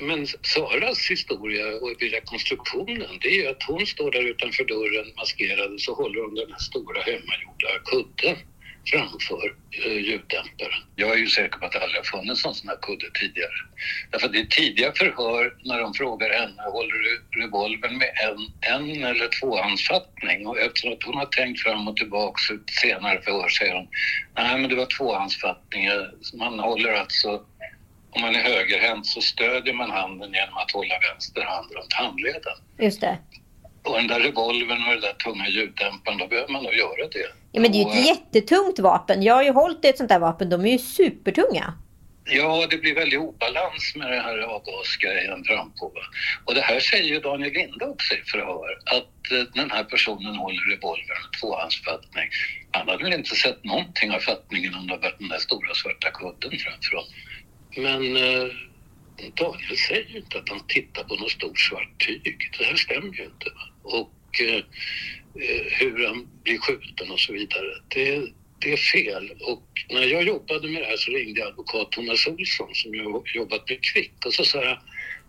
men 0.02 0.28
Saras 0.28 1.10
historia 1.10 1.66
och 1.68 1.96
vid 2.00 2.12
rekonstruktionen 2.12 3.20
det 3.22 3.28
är 3.28 3.36
ju 3.36 3.48
att 3.48 3.64
hon 3.64 3.86
står 3.86 4.12
där 4.12 4.24
utanför 4.24 4.64
dörren 4.64 5.14
maskerad 5.16 5.74
och 5.74 5.82
så 5.82 5.94
håller 5.94 6.22
hon 6.22 6.36
den 6.36 6.52
här 6.52 6.60
stora 6.60 7.02
hemmagjorda 7.02 7.80
kudden 7.86 8.38
framför 8.92 9.56
eh, 9.86 9.98
ljuddämparen. 9.98 10.82
Jag 10.96 11.12
är 11.12 11.18
ju 11.18 11.28
säker 11.28 11.60
på 11.60 11.66
att 11.66 11.72
det 11.72 11.80
aldrig 11.84 12.00
har 12.00 12.20
funnits 12.20 12.46
någon 12.46 12.56
sån 12.56 12.70
här 12.70 12.78
kudde 12.82 13.10
tidigare. 13.20 13.58
Därför 14.12 14.28
att 14.28 14.36
är 14.36 14.46
tidiga 14.46 14.92
förhör 14.96 15.56
när 15.64 15.80
de 15.80 15.94
frågar 15.94 16.30
henne, 16.30 16.62
håller 16.62 16.96
du 16.96 17.42
revolvern 17.42 17.98
med 17.98 18.12
en, 18.28 18.40
en 18.74 19.04
eller 19.04 19.30
tvåhandsfattning? 19.40 20.48
Och 20.48 20.60
eftersom 20.60 20.94
att 20.94 21.04
hon 21.04 21.18
har 21.18 21.26
tänkt 21.26 21.62
fram 21.62 21.88
och 21.88 21.98
tillbaks 21.98 22.50
ett 22.50 22.70
senare 22.70 23.22
förhör 23.22 23.50
säger 23.50 23.74
hon, 23.74 23.88
nej 24.36 24.58
men 24.60 24.70
det 24.70 24.76
var 24.76 24.98
tvåhandsfattning. 24.98 25.90
Man 26.34 26.60
håller 26.60 26.94
alltså 26.94 27.46
om 28.10 28.22
man 28.22 28.36
är 28.36 28.44
högerhänt 28.44 29.06
så 29.06 29.22
stödjer 29.22 29.74
man 29.74 29.92
handen 29.92 30.34
genom 30.34 30.58
att 30.58 30.72
hålla 30.72 31.00
vänster 31.12 31.42
hand 31.42 31.72
runt 31.72 31.94
handleden. 31.94 32.58
Just 32.80 33.02
det. 33.02 33.18
Och 33.88 33.98
den 33.98 34.08
där 34.08 34.20
revolvern 34.20 34.84
och 34.84 34.92
den 34.92 35.02
där 35.02 35.14
tunga 35.14 35.48
ljuddämparen, 35.50 36.18
då 36.18 36.28
behöver 36.28 36.54
man 36.54 36.64
nog 36.64 36.74
göra 36.74 37.08
det. 37.12 37.28
Ja, 37.52 37.62
men 37.62 37.72
det 37.72 37.78
är 37.78 37.80
ju 37.80 37.86
ett 37.86 37.88
och, 37.88 37.96
eh, 37.96 38.06
jättetungt 38.06 38.80
vapen. 38.80 39.24
Jag 39.24 39.36
har 39.36 39.44
ju 39.44 39.52
hållit 39.52 39.86
ett 39.86 39.98
sånt 39.98 40.10
där 40.10 40.20
vapen. 40.20 40.50
De 40.50 40.66
är 40.66 40.72
ju 40.72 40.78
supertunga. 40.78 41.74
Ja, 42.30 42.68
det 42.70 42.78
blir 42.78 42.96
väldigt 42.96 43.20
obalans 43.20 43.96
med 43.96 44.12
den 44.12 44.22
här 44.22 44.38
avgasgrejen 44.38 45.44
frampå. 45.44 45.92
Och 46.46 46.56
det 46.56 46.62
här 46.62 46.80
säger 46.80 47.04
ju 47.04 47.20
Daniel 47.20 47.54
Linde 47.54 47.86
också 47.86 48.14
i 48.14 48.22
förhör, 48.22 48.80
att 48.86 49.32
eh, 49.32 49.44
den 49.54 49.72
här 49.72 49.84
personen 49.84 50.36
håller 50.36 50.62
revolvern 50.76 51.22
med 51.24 51.40
tvåhandsfattning. 51.40 52.30
Han 52.72 52.88
hade 52.88 53.04
väl 53.04 53.14
inte 53.14 53.36
sett 53.36 53.64
någonting 53.64 54.12
av 54.12 54.20
fattningen 54.20 54.76
om 54.76 54.88
det 54.88 54.94
hade 54.94 55.04
varit 55.04 55.20
den 55.20 55.30
där 55.30 55.38
stora 55.38 55.74
svarta 55.74 56.10
kudden 56.12 56.60
framför 56.60 56.96
honom. 56.96 57.14
Men 57.86 58.02
eh, 58.18 58.48
Daniel 59.34 59.78
säger 59.88 60.10
ju 60.10 60.18
inte 60.18 60.38
att 60.38 60.50
han 60.50 60.62
tittar 60.68 61.04
på 61.04 61.16
något 61.16 61.32
stort 61.32 61.60
svart 61.60 62.06
tyg. 62.08 62.38
Det 62.60 62.64
här 62.66 62.76
stämmer 62.76 63.14
ju 63.14 63.24
inte. 63.24 63.50
Va? 63.56 63.62
Och 63.88 64.42
eh, 64.42 64.56
eh, 65.44 65.66
hur 65.80 66.08
han 66.08 66.28
blir 66.44 66.58
skjuten 66.58 67.12
och 67.12 67.20
så 67.20 67.34
vidare. 67.34 67.82
Det, 67.88 68.32
det 68.60 68.74
är 68.74 68.78
fel. 68.78 69.34
Och 69.42 69.64
när 69.90 70.04
jag 70.04 70.24
jobbade 70.24 70.68
med 70.68 70.82
det 70.82 70.86
här 70.86 70.98
så 70.98 71.12
ringde 71.12 71.40
jag 71.40 71.50
advokat 71.50 71.92
Thomas 71.92 72.28
Olsson 72.28 72.70
som 72.74 72.96
jag 72.96 73.28
jobbat 73.34 73.70
med 73.70 73.84
Kvick 73.84 74.26
och 74.26 74.34
så 74.34 74.46
sa 74.46 74.64
jag 74.64 74.78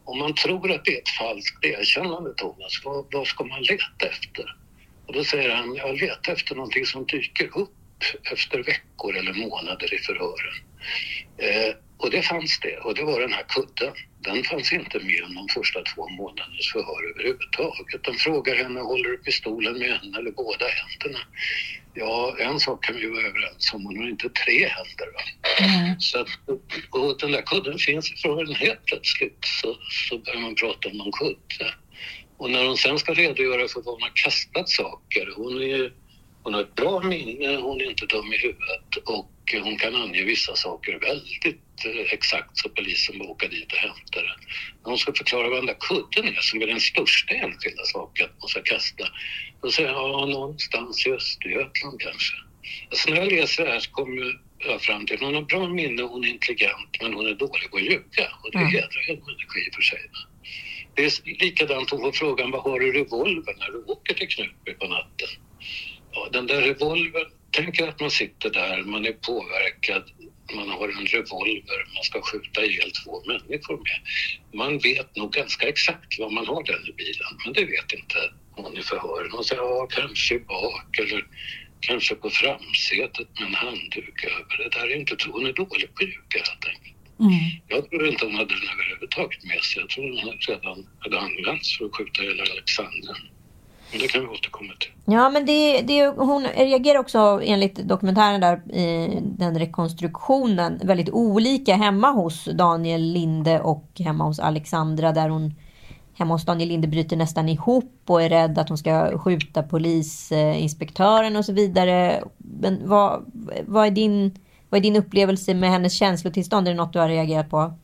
om 0.05 0.19
man 0.19 0.35
tror 0.35 0.73
att 0.73 0.85
det 0.85 0.95
är 0.95 0.99
ett 0.99 1.09
falskt 1.09 1.65
erkännande 1.65 2.35
Thomas, 2.35 2.85
vad, 2.85 3.07
vad 3.13 3.27
ska 3.27 3.45
man 3.45 3.63
leta 3.63 4.07
efter? 4.11 4.57
Och 5.07 5.13
då 5.13 5.25
säger 5.25 5.51
han, 5.51 5.75
jag 5.75 6.01
letar 6.01 6.33
efter 6.33 6.55
någonting 6.55 6.87
som 6.87 7.07
dyker 7.07 7.59
upp 7.59 7.75
efter 8.33 8.63
veckor 8.63 9.17
eller 9.17 9.33
månader 9.33 9.95
i 9.95 9.99
förhören. 9.99 10.55
Eh, 11.39 11.75
och 11.99 12.11
det 12.11 12.23
fanns 12.23 12.61
det, 12.61 12.77
och 12.77 12.95
det 12.95 13.05
var 13.05 13.21
den 13.21 13.33
här 13.33 13.45
kudden. 13.49 13.93
Den 14.21 14.45
fanns 14.45 14.73
inte 14.73 14.99
med 14.99 15.23
de 15.35 15.49
första 15.55 15.83
två 15.83 16.09
månadernas 16.09 16.73
förhör 16.73 17.11
överhuvudtaget. 17.11 18.05
De 18.05 18.15
frågar 18.15 18.55
henne, 18.57 18.81
håller 18.81 19.11
du 19.11 19.19
pistolen 19.19 19.79
med 19.79 19.91
en 19.91 20.15
eller 20.15 20.31
båda 20.31 20.67
händerna? 20.69 21.25
Ja, 21.95 22.37
en 22.39 22.61
sak 22.61 22.85
kan 22.85 22.97
vi 22.97 23.07
vara 23.07 23.27
överens 23.27 23.73
om, 23.75 23.85
hon 23.85 23.99
har 23.99 24.09
inte 24.09 24.29
tre 24.29 24.69
händer. 24.69 25.09
Mm. 25.61 26.01
Så 26.01 26.21
att, 26.21 26.29
och 26.91 27.19
den 27.19 27.33
där 27.33 27.43
kudden 27.43 27.79
finns 27.79 28.13
i 28.13 28.17
förhören 28.17 28.55
helt 28.55 28.85
plötsligt 28.85 29.39
så, 29.61 29.77
så 30.09 30.19
börjar 30.19 30.41
man 30.41 30.55
prata 30.55 30.89
om 30.89 30.97
någon 30.97 31.13
kudde. 31.13 31.75
Och 32.37 32.51
när 32.51 32.67
hon 32.67 32.77
sen 32.77 32.99
ska 32.99 33.15
redogöra 33.15 33.69
för 33.69 33.83
var 33.83 33.93
hon 33.93 34.03
har 34.03 34.13
kastat 34.15 34.69
saker, 34.69 35.33
hon, 35.37 35.63
är, 35.63 35.93
hon 36.43 36.55
har 36.55 36.61
ett 36.61 36.75
bra 36.75 37.01
minne, 37.01 37.57
hon 37.57 37.81
är 37.81 37.91
inte 37.91 38.07
dum 38.07 38.33
i 38.33 38.39
huvudet 38.39 38.97
och 39.05 39.31
hon 39.53 39.79
kan 39.79 39.95
ange 39.95 40.25
vissa 40.25 40.57
saker 40.57 40.99
väldigt 40.99 41.61
Eh, 41.85 42.13
exakt 42.13 42.59
så 42.59 42.69
polisen 42.69 43.23
åka 43.23 43.49
dit 43.49 43.73
och 43.73 43.79
hämta 43.79 44.23
den. 44.23 44.41
När 44.83 44.91
hon 44.91 44.99
ska 44.99 45.13
förklara 45.13 45.49
vad 45.49 45.59
den 45.59 45.67
där 45.67 45.77
kudden 45.81 46.37
är, 46.37 46.41
som 46.41 46.63
är 46.63 46.67
den 46.67 46.81
största 46.81 47.35
enskilda 47.35 47.85
saken 47.85 48.29
hon 48.39 48.49
ska 48.49 48.63
kasta, 48.63 49.05
då 49.63 49.71
säger 49.71 49.89
jag 49.89 50.11
ja, 50.11 50.27
någonstans 50.27 51.07
i 51.07 51.11
Östergötland 51.11 52.01
kanske. 52.01 52.35
Alltså 52.91 53.11
när 53.11 53.17
jag 53.17 53.33
läser 53.33 53.65
det 53.65 53.71
här 53.71 53.81
så 53.81 53.91
kommer 53.91 54.41
jag 54.59 54.83
fram 54.83 55.07
till 55.07 55.15
att 55.15 55.23
hon 55.23 55.35
har 55.35 55.43
bra 55.43 55.69
minne, 55.69 56.03
hon 56.03 56.25
är 56.25 56.29
intelligent, 56.29 56.97
men 57.01 57.15
hon 57.15 57.27
är 57.27 57.35
dålig 57.35 57.71
på 57.71 57.77
att 57.77 57.83
ljuga. 57.83 58.27
Och 58.43 58.51
det 58.53 58.59
mm. 58.59 58.71
hedrar 58.71 59.03
ju 59.09 59.13
en 59.15 59.21
människa 59.21 59.59
i 59.67 59.71
och 59.71 59.75
för 59.75 59.83
sig. 59.83 60.11
Det 60.95 61.05
är 61.05 61.45
likadant 61.45 61.91
hon 61.91 62.01
får 62.01 62.13
frågan, 62.13 62.51
vad 62.51 62.63
har 62.63 62.81
du 62.81 62.93
revolver 62.93 63.55
när 63.59 63.67
du 63.67 63.79
åker 63.79 64.15
till 64.15 64.29
Knutby 64.29 64.75
på 64.75 64.87
natten? 64.87 65.29
Ja, 66.13 66.29
den 66.33 66.47
där 66.47 66.63
revolvern, 66.63 67.31
tänk 67.51 67.81
er 67.81 67.89
att 67.89 68.01
man 68.01 68.11
sitter 68.11 68.51
där, 68.51 68.83
man 68.83 69.07
är 69.07 69.13
påverkad, 69.13 70.05
man 70.55 70.69
har 70.69 70.89
en 70.89 71.07
revolver 71.07 71.89
man 71.95 72.05
ska 72.05 72.23
skjuta 72.23 72.65
ihjäl 72.65 72.91
två 72.91 73.23
människor 73.27 73.77
med. 73.77 74.01
Man 74.53 74.79
vet 74.79 75.17
nog 75.17 75.33
ganska 75.33 75.69
exakt 75.69 76.19
vad 76.19 76.33
man 76.33 76.47
har 76.47 76.63
den 76.63 76.89
i 76.89 76.93
bilen, 76.93 77.33
men 77.45 77.53
det 77.53 77.65
vet 77.65 77.93
inte 77.93 78.19
hon 78.51 78.77
i 78.79 78.83
förhören. 78.83 79.31
Hon 79.33 79.45
säger 79.45 79.63
ja, 79.63 79.87
kanske 79.91 80.39
bak 80.39 80.99
eller 80.99 81.27
kanske 81.81 82.15
på 82.15 82.31
framsätet 82.31 83.29
med 83.39 83.49
en 83.49 83.55
handduk 83.55 84.25
över. 84.25 84.57
Det 84.59 84.69
där 84.79 84.87
är 84.87 84.97
inte, 84.97 85.17
hon 85.31 85.47
är 85.47 85.53
dålig 85.53 85.95
på 85.95 86.03
att 86.05 86.09
ljuga 86.09 86.39
helt 86.49 86.65
enkelt. 86.73 86.95
Mm. 87.21 87.33
Jag 87.69 87.91
tror 87.91 88.09
inte 88.09 88.25
hon 88.25 88.35
hade 88.35 88.55
den 88.55 88.69
överhuvudtaget 88.75 89.45
med 89.45 89.63
sig. 89.63 89.81
Jag 89.83 89.89
tror 89.91 90.23
hon 90.23 90.39
redan 90.49 90.87
hade 90.99 91.19
använts 91.21 91.79
för 91.79 91.85
att 91.85 91.97
skjuta 91.97 92.23
ihjäl 92.23 92.41
Alexander. 92.41 93.17
Men 93.91 94.01
det 94.01 94.09
kan 94.09 94.21
vi 94.21 94.27
återkomma 94.27 94.73
till. 94.81 94.91
Ja, 95.05 95.31
men 95.31 95.47
det, 95.47 95.81
det, 95.83 96.07
hon 96.07 96.45
reagerar 96.45 96.99
också 96.99 97.41
enligt 97.45 97.77
dokumentären 97.77 98.41
där 98.41 98.77
i 98.77 99.19
den 99.23 99.59
rekonstruktionen 99.59 100.81
väldigt 100.85 101.11
olika 101.11 101.75
hemma 101.75 102.11
hos 102.11 102.45
Daniel 102.45 103.03
Linde 103.03 103.61
och 103.61 103.91
hemma 103.99 104.25
hos 104.25 104.39
Alexandra 104.39 105.13
där 105.13 105.29
hon 105.29 105.55
hemma 106.15 106.35
hos 106.35 106.45
Daniel 106.45 106.69
Linde 106.69 106.89
bryter 106.89 107.17
nästan 107.17 107.49
ihop 107.49 108.03
och 108.07 108.23
är 108.23 108.29
rädd 108.29 108.59
att 108.59 108.69
hon 108.69 108.79
ska 108.79 109.19
skjuta 109.19 109.63
polisinspektören 109.63 111.37
och 111.37 111.45
så 111.45 111.53
vidare. 111.53 112.23
Men 112.39 112.89
vad, 112.89 113.25
vad, 113.67 113.87
är 113.87 113.91
din, 113.91 114.39
vad 114.69 114.79
är 114.79 114.83
din 114.83 114.97
upplevelse 114.97 115.55
med 115.55 115.71
hennes 115.71 115.93
känslotillstånd? 115.99 116.69
Är 116.69 116.73
det 116.73 116.77
något 116.77 116.93
du 116.93 116.99
har 116.99 117.09
reagerat 117.09 117.51
på? 117.51 117.75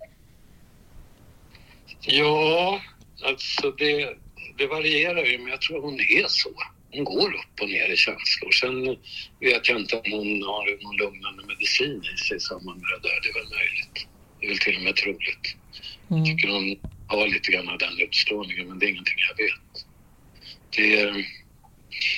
Ja, 2.01 2.81
alltså 3.27 3.71
det, 3.71 4.17
det 4.57 4.67
varierar 4.67 5.25
ju, 5.25 5.39
men 5.39 5.49
jag 5.49 5.61
tror 5.61 5.81
hon 5.83 6.01
är 6.01 6.29
så. 6.29 6.51
Hon 6.91 7.05
går 7.05 7.35
upp 7.35 7.61
och 7.61 7.69
ner 7.69 7.89
i 7.89 7.97
känslor. 7.97 8.51
Sen 8.51 8.87
vet 9.41 9.69
jag 9.69 9.81
inte 9.81 9.97
om 9.97 10.13
hon 10.13 10.43
har 10.43 10.83
någon 10.83 10.97
lugnande 10.97 11.47
medicin 11.47 12.03
i 12.15 12.19
sig 12.19 12.37
i 12.37 12.41
samband 12.41 12.81
med 12.81 12.91
det 12.91 13.09
där. 13.09 13.21
Det 13.23 13.29
är 13.29 13.35
väl 13.35 13.51
möjligt. 13.59 14.07
Det 14.41 14.47
är 14.47 14.49
väl 14.49 14.59
till 14.59 14.77
och 14.77 14.83
med 14.83 14.97
troligt. 14.97 15.57
Mm. 16.11 16.25
Jag 16.25 16.27
tycker 16.27 16.49
hon 16.49 16.77
har 17.07 17.29
lite 17.29 17.53
grann 17.53 17.69
av 17.69 17.79
den 17.79 18.01
utstrålningen, 18.01 18.69
men 18.69 18.79
det 18.79 18.87
är 18.87 18.91
ingenting 18.91 19.19
jag 19.29 19.37
vet. 19.45 19.87
Det, 20.77 21.25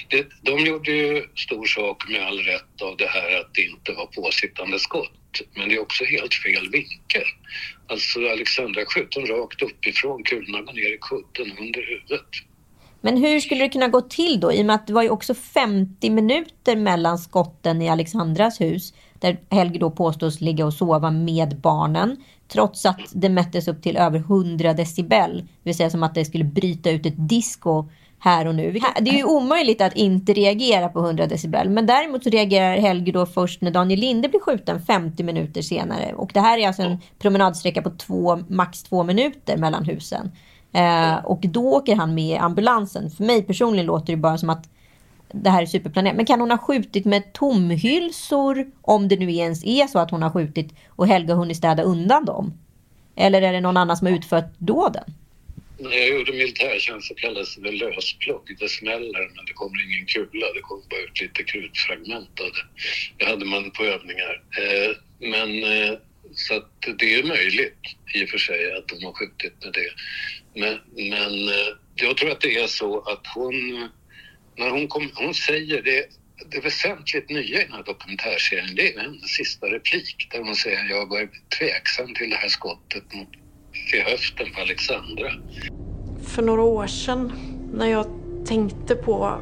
det, 0.08 0.26
de 0.42 0.66
gjorde 0.66 0.90
ju 0.90 1.26
stor 1.36 1.66
sak 1.66 2.08
med 2.08 2.26
all 2.26 2.38
rätt 2.38 2.82
av 2.82 2.96
det 2.96 3.06
här 3.06 3.40
att 3.40 3.54
det 3.54 3.62
inte 3.62 3.92
var 3.92 4.06
påsittande 4.06 4.78
skott. 4.78 5.40
Men 5.54 5.68
det 5.68 5.74
är 5.74 5.80
också 5.80 6.04
helt 6.04 6.34
fel 6.34 6.70
vinkel. 6.70 7.26
Alltså 7.88 8.18
Alexandra 8.18 8.82
sköt 8.86 9.12
dem 9.12 9.26
rakt 9.26 9.62
uppifrån, 9.62 10.22
kulorna 10.22 10.62
går 10.62 10.72
ner 10.72 10.94
i 10.94 10.98
kudden 11.00 11.58
under 11.58 11.82
huvudet. 11.90 12.30
Men 13.00 13.16
hur 13.16 13.40
skulle 13.40 13.64
det 13.64 13.68
kunna 13.68 13.88
gå 13.88 14.00
till 14.00 14.40
då? 14.40 14.52
I 14.52 14.62
och 14.62 14.66
med 14.66 14.74
att 14.74 14.86
det 14.86 14.92
var 14.92 15.02
ju 15.02 15.10
också 15.10 15.34
50 15.34 16.10
minuter 16.10 16.76
mellan 16.76 17.18
skotten 17.18 17.82
i 17.82 17.88
Alexandras 17.88 18.60
hus. 18.60 18.94
Där 19.20 19.40
Helge 19.50 19.78
då 19.78 19.90
påstås 19.90 20.40
ligga 20.40 20.66
och 20.66 20.74
sova 20.74 21.10
med 21.10 21.60
barnen. 21.60 22.16
Trots 22.48 22.86
att 22.86 23.00
det 23.14 23.28
mättes 23.28 23.68
upp 23.68 23.82
till 23.82 23.96
över 23.96 24.18
100 24.18 24.72
decibel. 24.72 25.36
Det 25.36 25.46
vill 25.62 25.76
säga 25.76 25.90
som 25.90 26.02
att 26.02 26.14
det 26.14 26.24
skulle 26.24 26.44
bryta 26.44 26.90
ut 26.90 27.06
ett 27.06 27.28
disco 27.28 27.88
här 28.18 28.46
och 28.46 28.54
nu. 28.54 28.72
Det 29.00 29.10
är 29.10 29.16
ju 29.16 29.24
omöjligt 29.24 29.80
att 29.80 29.96
inte 29.96 30.32
reagera 30.32 30.88
på 30.88 30.98
100 30.98 31.26
decibel. 31.26 31.70
Men 31.70 31.86
däremot 31.86 32.24
så 32.24 32.30
reagerar 32.30 32.76
Helge 32.76 33.12
då 33.12 33.26
först 33.26 33.60
när 33.60 33.70
Daniel 33.70 34.00
Linde 34.00 34.28
blir 34.28 34.40
skjuten 34.40 34.82
50 34.82 35.22
minuter 35.22 35.62
senare. 35.62 36.14
Och 36.14 36.30
det 36.34 36.40
här 36.40 36.58
är 36.58 36.66
alltså 36.66 36.82
en 36.82 36.98
promenadsträcka 37.18 37.82
på 37.82 37.90
två, 37.90 38.38
max 38.48 38.82
två 38.82 39.04
minuter 39.04 39.56
mellan 39.56 39.84
husen. 39.84 40.32
Eh, 40.72 41.14
och 41.24 41.40
då 41.40 41.74
åker 41.74 41.96
han 41.96 42.14
med 42.14 42.24
i 42.24 42.36
ambulansen. 42.36 43.10
För 43.10 43.24
mig 43.24 43.42
personligen 43.42 43.86
låter 43.86 44.12
det 44.12 44.16
bara 44.16 44.38
som 44.38 44.50
att 44.50 44.68
det 45.32 45.50
här 45.50 45.62
är 45.62 45.66
superplanerat. 45.66 46.16
Men 46.16 46.26
kan 46.26 46.40
hon 46.40 46.50
ha 46.50 46.58
skjutit 46.58 47.04
med 47.04 47.32
tomhylsor 47.32 48.66
om 48.82 49.08
det 49.08 49.16
nu 49.16 49.32
ens 49.32 49.64
är 49.64 49.86
så 49.86 49.98
att 49.98 50.10
hon 50.10 50.22
har 50.22 50.30
skjutit 50.30 50.74
och 50.88 51.06
Helge 51.06 51.32
har 51.32 51.38
hunnit 51.38 51.56
städa 51.56 51.82
undan 51.82 52.24
dem? 52.24 52.52
Eller 53.16 53.42
är 53.42 53.52
det 53.52 53.60
någon 53.60 53.76
annan 53.76 53.96
som 53.96 54.06
har 54.06 54.14
utfört 54.14 54.58
dåden? 54.58 55.04
När 55.78 55.96
jag 55.96 56.08
gjorde 56.08 56.32
militärtjänst 56.32 57.08
så 57.08 57.14
kallades 57.14 57.56
det 57.56 57.72
lösplugg. 57.72 58.56
Det 58.58 58.68
smäller 58.68 59.30
men 59.34 59.44
det 59.46 59.52
kommer 59.52 59.84
ingen 59.84 60.06
kula. 60.06 60.52
Det 60.54 60.60
kommer 60.60 60.84
bara 60.90 61.00
ut 61.00 61.20
lite 61.20 61.42
krutfragment 61.44 62.40
av 62.40 62.46
det. 62.46 62.64
Det 63.18 63.24
hade 63.24 63.44
man 63.44 63.70
på 63.70 63.84
övningar. 63.84 64.42
Eh, 64.58 64.96
men 65.18 65.64
eh, 65.64 65.98
så 66.32 66.54
att 66.54 66.98
det 66.98 67.14
är 67.14 67.22
möjligt 67.22 67.96
i 68.14 68.24
och 68.24 68.28
för 68.28 68.38
sig 68.38 68.72
att 68.76 68.88
de 68.88 69.04
har 69.04 69.12
skjutit 69.12 69.64
med 69.64 69.72
det. 69.72 69.90
Men, 70.60 70.78
men 71.10 71.48
eh, 71.48 71.72
jag 71.94 72.16
tror 72.16 72.30
att 72.30 72.40
det 72.40 72.56
är 72.56 72.66
så 72.66 73.00
att 73.00 73.26
hon, 73.34 73.88
när 74.56 74.70
hon, 74.70 74.88
kom, 74.88 75.10
hon 75.14 75.34
säger 75.34 75.82
det, 75.82 76.06
det 76.50 76.60
väsentligt 76.60 77.30
nya 77.30 77.60
i 77.60 77.64
den 77.64 77.72
här 77.72 77.82
dokumentärserien, 77.82 78.74
det 78.74 78.94
är 78.94 79.00
hennes 79.00 79.30
sista 79.30 79.66
replik 79.66 80.28
där 80.30 80.38
hon 80.38 80.56
säger 80.56 80.88
jag 80.88 81.08
var 81.08 81.28
tveksam 81.58 82.14
till 82.14 82.30
det 82.30 82.36
här 82.36 82.48
skottet 82.48 83.14
mot 83.14 83.28
till 83.90 84.02
höften 84.02 84.46
på 84.54 84.60
Alexandra. 84.60 85.30
För 86.22 86.42
några 86.42 86.62
år 86.62 86.86
sedan 86.86 87.32
när 87.72 87.86
jag 87.86 88.06
tänkte 88.46 88.94
på, 88.94 89.40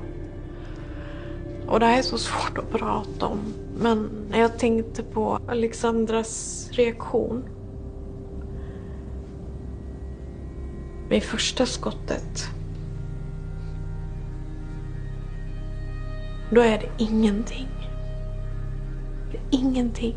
och 1.67 1.81
det 1.81 1.87
här 1.87 1.99
är 1.99 2.03
så 2.03 2.19
svårt 2.19 2.59
att 2.59 2.71
prata 2.71 3.27
om, 3.27 3.55
men 3.79 4.11
när 4.31 4.41
jag 4.41 4.59
tänkte 4.59 5.03
på 5.03 5.39
Alexandras 5.47 6.69
reaktion 6.73 7.49
vid 11.09 11.23
första 11.23 11.67
skottet. 11.67 12.51
Då 16.51 16.61
är 16.61 16.79
det 16.79 17.05
ingenting. 17.05 17.69
Det 19.33 19.37
är 19.39 19.61
ingenting. 19.61 20.17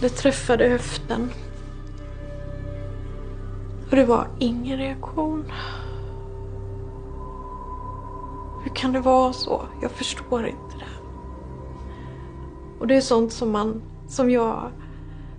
Det 0.00 0.08
träffade 0.08 0.68
höften. 0.68 1.30
Och 3.90 3.96
det 3.96 4.04
var 4.04 4.28
ingen 4.38 4.78
reaktion. 4.78 5.44
Hur 8.64 8.74
kan 8.74 8.92
det 8.92 9.00
vara 9.00 9.32
så? 9.32 9.62
Jag 9.82 9.90
förstår 9.90 10.46
inte 10.46 10.76
det. 10.78 11.06
Och 12.80 12.86
det 12.86 12.96
är 12.96 13.00
sånt 13.00 13.32
som 13.32 13.52
man, 13.52 13.82
som 14.08 14.30
jag 14.30 14.70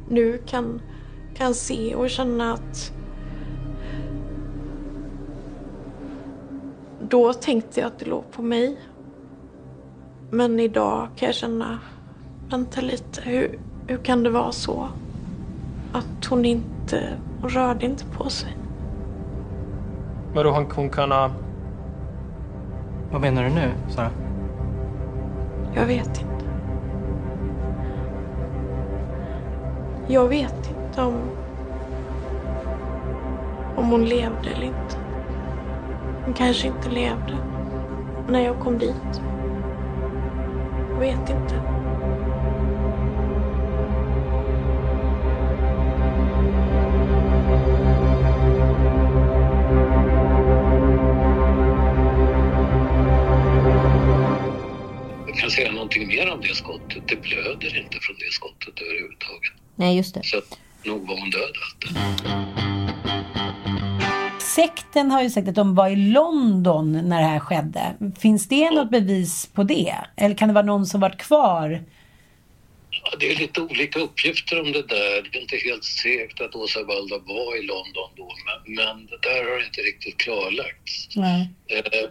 nu 0.09 0.37
kan, 0.37 0.81
kan 1.35 1.53
se 1.53 1.95
och 1.95 2.09
känna 2.09 2.53
att 2.53 2.91
då 7.09 7.33
tänkte 7.33 7.79
jag 7.79 7.87
att 7.87 7.99
det 7.99 8.05
låg 8.05 8.31
på 8.31 8.41
mig. 8.41 8.79
Men 10.31 10.59
idag 10.59 11.07
kan 11.15 11.25
jag 11.25 11.35
känna, 11.35 11.79
vänta 12.49 12.81
lite, 12.81 13.21
hur, 13.21 13.59
hur 13.87 13.97
kan 13.97 14.23
det 14.23 14.29
vara 14.29 14.51
så? 14.51 14.89
Att 15.93 16.25
hon 16.25 16.45
inte, 16.45 17.17
hon 17.41 17.49
rörde 17.49 17.85
inte 17.85 18.05
på 18.05 18.29
sig. 18.29 18.57
Vadå, 20.33 20.51
hon, 20.51 20.65
hon 20.75 20.89
kunna... 20.89 21.31
Vad 23.11 23.21
menar 23.21 23.43
du 23.43 23.49
nu, 23.49 23.71
Sara? 23.89 24.09
Jag 25.75 25.85
vet 25.85 26.07
inte. 26.07 26.45
Jag 30.07 30.27
vet 30.27 30.69
inte 30.85 31.01
om, 31.01 31.15
om 33.75 33.89
hon 33.89 34.05
levde 34.05 34.49
eller 34.49 34.65
inte. 34.65 34.97
Hon 36.25 36.33
kanske 36.33 36.67
inte 36.67 36.89
levde 36.89 37.37
när 38.27 38.39
jag 38.39 38.59
kom 38.59 38.77
dit. 38.77 39.21
Jag 40.93 40.99
vet 40.99 41.29
inte. 41.29 41.76
Någonting 55.87 56.07
mer 56.07 56.31
om 56.31 56.41
det 56.41 56.55
skottet. 56.55 57.07
Det 57.07 57.15
blöder 57.15 57.77
inte 57.77 57.97
från 58.01 58.15
det 58.19 58.31
skottet 58.31 58.81
överhuvudtaget. 58.81 59.53
Nej, 59.75 59.97
just 59.97 60.13
det. 60.13 60.21
Så 60.23 60.37
att 60.37 60.59
nog 60.85 61.07
var 61.07 61.19
hon 61.19 61.29
död. 61.29 61.55
Sekten 64.41 65.11
har 65.11 65.23
ju 65.23 65.29
sagt 65.29 65.47
att 65.47 65.55
de 65.55 65.75
var 65.75 65.89
i 65.89 65.95
London 65.95 66.91
när 66.91 67.21
det 67.21 67.27
här 67.27 67.39
skedde. 67.39 67.95
Finns 68.19 68.47
det 68.47 68.71
något 68.71 68.91
bevis 68.91 69.49
på 69.53 69.63
det? 69.63 69.95
Eller 70.17 70.35
kan 70.35 70.47
det 70.47 70.53
vara 70.53 70.65
någon 70.65 70.85
som 70.85 71.01
varit 71.01 71.17
kvar? 71.17 71.83
Ja, 72.89 73.17
det 73.19 73.31
är 73.31 73.35
lite 73.35 73.61
olika 73.61 73.99
uppgifter 73.99 74.61
om 74.61 74.71
det 74.71 74.87
där. 74.87 75.29
Det 75.31 75.37
är 75.37 75.41
inte 75.41 75.57
helt 75.57 75.83
säkert 75.83 76.41
att 76.41 76.55
Åsa 76.55 76.83
Walda 76.83 77.17
var 77.17 77.59
i 77.59 77.65
London 77.65 78.09
då, 78.15 78.31
men, 78.45 78.75
men 78.75 79.05
det 79.05 79.17
där 79.21 79.51
har 79.51 79.65
inte 79.65 79.81
riktigt 79.81 80.17
klarlagts. 80.17 81.15
Nej. 81.15 81.49
Eh, 81.67 82.09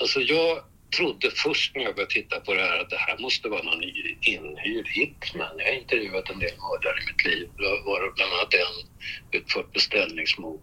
alltså 0.00 0.20
jag 0.20 0.58
trodde 0.96 1.30
först 1.30 1.76
när 1.76 1.82
jag 1.82 1.94
började 1.94 2.12
titta 2.12 2.40
på 2.40 2.54
det 2.54 2.60
här 2.60 2.78
att 2.78 2.90
det 2.90 2.96
här 2.96 3.18
måste 3.18 3.48
vara 3.48 3.62
någon 3.62 3.82
inhyrd 4.20 4.88
hitman. 4.88 5.58
Jag 5.58 5.64
har 5.64 5.72
intervjuat 5.72 6.30
en 6.30 6.38
del 6.38 6.50
mördare 6.50 7.02
i 7.02 7.06
mitt 7.06 7.24
liv, 7.24 7.48
varav 7.84 8.14
bland 8.14 8.32
annat 8.32 8.54
en 8.54 8.76
utfört 9.40 9.72
beställningsmord. 9.72 10.60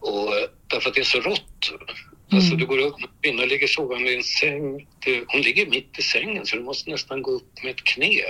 Och 0.00 0.34
därför 0.66 0.88
att 0.88 0.94
det 0.94 1.00
är 1.00 1.04
så 1.04 1.20
rått. 1.20 1.72
Alltså 2.32 2.56
du 2.56 2.66
går 2.66 2.78
upp, 2.78 2.94
kvinnan 3.22 3.48
ligger 3.48 3.66
sovande 3.66 4.12
i 4.12 4.16
en 4.16 4.22
säng. 4.22 4.86
Det, 5.04 5.24
hon 5.26 5.40
ligger 5.40 5.66
mitt 5.66 5.98
i 5.98 6.02
sängen 6.02 6.46
så 6.46 6.56
du 6.56 6.62
måste 6.62 6.90
nästan 6.90 7.22
gå 7.22 7.30
upp 7.30 7.62
med 7.62 7.70
ett 7.70 7.84
knä 7.84 8.20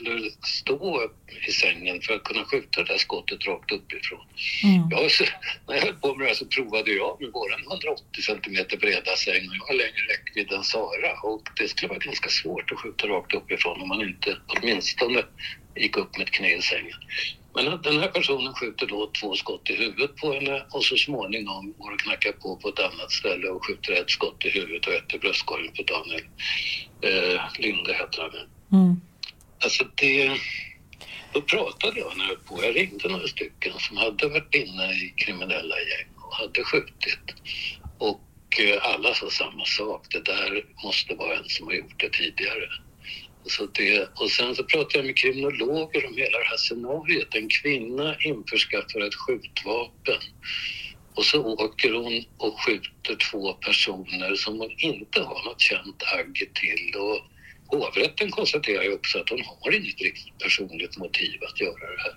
eller 0.00 0.30
stå 0.46 1.02
upp 1.02 1.30
i 1.48 1.52
sängen 1.52 2.00
för 2.02 2.14
att 2.14 2.24
kunna 2.24 2.44
skjuta 2.44 2.82
det 2.82 2.92
där 2.92 2.98
skottet 2.98 3.46
rakt 3.46 3.72
uppifrån. 3.72 4.26
Jag, 4.90 5.10
så, 5.10 5.24
när 5.68 5.74
jag 5.74 5.82
höll 5.82 5.94
på 5.94 6.14
med 6.14 6.24
det 6.24 6.28
här 6.28 6.34
så 6.34 6.46
provade 6.46 6.92
jag 6.92 7.20
med 7.20 7.32
våran 7.32 7.60
180 7.60 8.02
centimeter 8.26 8.76
breda 8.76 9.16
säng 9.16 9.48
och 9.48 9.56
jag 9.56 9.66
har 9.66 9.74
längre 9.74 10.02
räckvidd 10.12 10.52
än 10.52 10.64
Sara 10.64 11.12
och 11.22 11.42
det 11.56 11.68
skulle 11.68 11.88
vara 11.88 11.98
ganska 11.98 12.28
svårt 12.28 12.72
att 12.72 12.78
skjuta 12.78 13.06
rakt 13.06 13.34
uppifrån 13.34 13.82
om 13.82 13.88
man 13.88 14.00
inte 14.02 14.36
åtminstone 14.46 15.24
gick 15.76 15.96
upp 15.96 16.16
med 16.18 16.28
ett 16.28 16.34
knä 16.34 16.56
i 16.56 16.62
sängen. 16.62 16.98
Men 17.54 17.82
den 17.82 18.00
här 18.00 18.08
personen 18.08 18.54
skjuter 18.54 18.86
då 18.86 19.10
två 19.20 19.34
skott 19.34 19.70
i 19.70 19.76
huvudet 19.76 20.16
på 20.16 20.32
henne 20.32 20.66
och 20.70 20.84
så 20.84 20.96
småningom 20.96 21.74
går 21.78 21.92
och 21.92 22.00
knackar 22.00 22.32
på 22.32 22.56
på 22.56 22.68
ett 22.68 22.78
annat 22.78 23.12
ställe 23.12 23.48
och 23.48 23.66
skjuter 23.66 23.92
ett 23.92 24.10
skott 24.10 24.44
i 24.44 24.50
huvudet 24.50 24.86
och 24.86 24.92
ett 24.92 25.14
i 25.14 25.18
bröstkorgen 25.18 25.72
på 25.72 25.82
Daniel 25.82 26.24
eh, 27.00 27.40
Linde 27.58 27.92
heter 27.92 28.22
han. 28.22 28.80
Mm. 28.80 29.00
Alltså 29.64 29.84
det... 29.94 30.38
Då 31.32 31.42
pratade 31.42 32.00
jag 32.00 32.16
när 32.16 32.28
jag 32.28 32.44
på. 32.44 32.64
Jag 32.64 32.76
ringde 32.76 33.08
några 33.08 33.28
stycken 33.28 33.72
som 33.78 33.96
hade 33.96 34.28
varit 34.28 34.54
inne 34.54 34.92
i 34.92 35.14
kriminella 35.16 35.76
gäng 35.76 36.08
och 36.16 36.34
hade 36.34 36.64
skjutit. 36.64 37.34
Och 37.98 38.60
eh, 38.60 38.94
alla 38.94 39.14
sa 39.14 39.30
samma 39.30 39.64
sak. 39.64 40.06
Det 40.10 40.24
där 40.24 40.64
måste 40.84 41.14
vara 41.14 41.36
en 41.36 41.48
som 41.48 41.66
har 41.66 41.74
gjort 41.74 42.00
det 42.00 42.08
tidigare. 42.12 42.68
Så 43.44 43.66
det, 43.66 44.08
och 44.14 44.30
sen 44.30 44.54
så 44.54 44.64
pratade 44.64 44.98
jag 44.98 45.06
med 45.06 45.16
kriminologer 45.16 46.06
om 46.06 46.16
hela 46.16 46.38
det 46.38 46.44
här 46.44 46.56
scenariot. 46.56 47.34
En 47.34 47.48
kvinna 47.48 48.16
införskaffar 48.24 49.00
ett 49.00 49.14
skjutvapen 49.14 50.20
och 51.14 51.24
så 51.24 51.44
åker 51.44 51.92
hon 51.92 52.24
och 52.36 52.60
skjuter 52.60 53.16
två 53.30 53.52
personer 53.52 54.34
som 54.34 54.58
hon 54.58 54.70
inte 54.78 55.20
har 55.20 55.44
något 55.44 55.60
känt 55.60 56.02
agg 56.02 56.50
till. 56.54 56.94
Och 56.96 57.20
hovrätten 57.66 58.30
konstaterar 58.30 58.82
ju 58.82 58.94
också 58.94 59.18
att 59.18 59.28
hon 59.28 59.42
har 59.44 59.74
inget 59.74 60.00
riktigt 60.00 60.38
personligt 60.38 60.98
motiv 60.98 61.40
att 61.44 61.60
göra 61.60 61.90
det 61.96 62.02
här. 62.02 62.16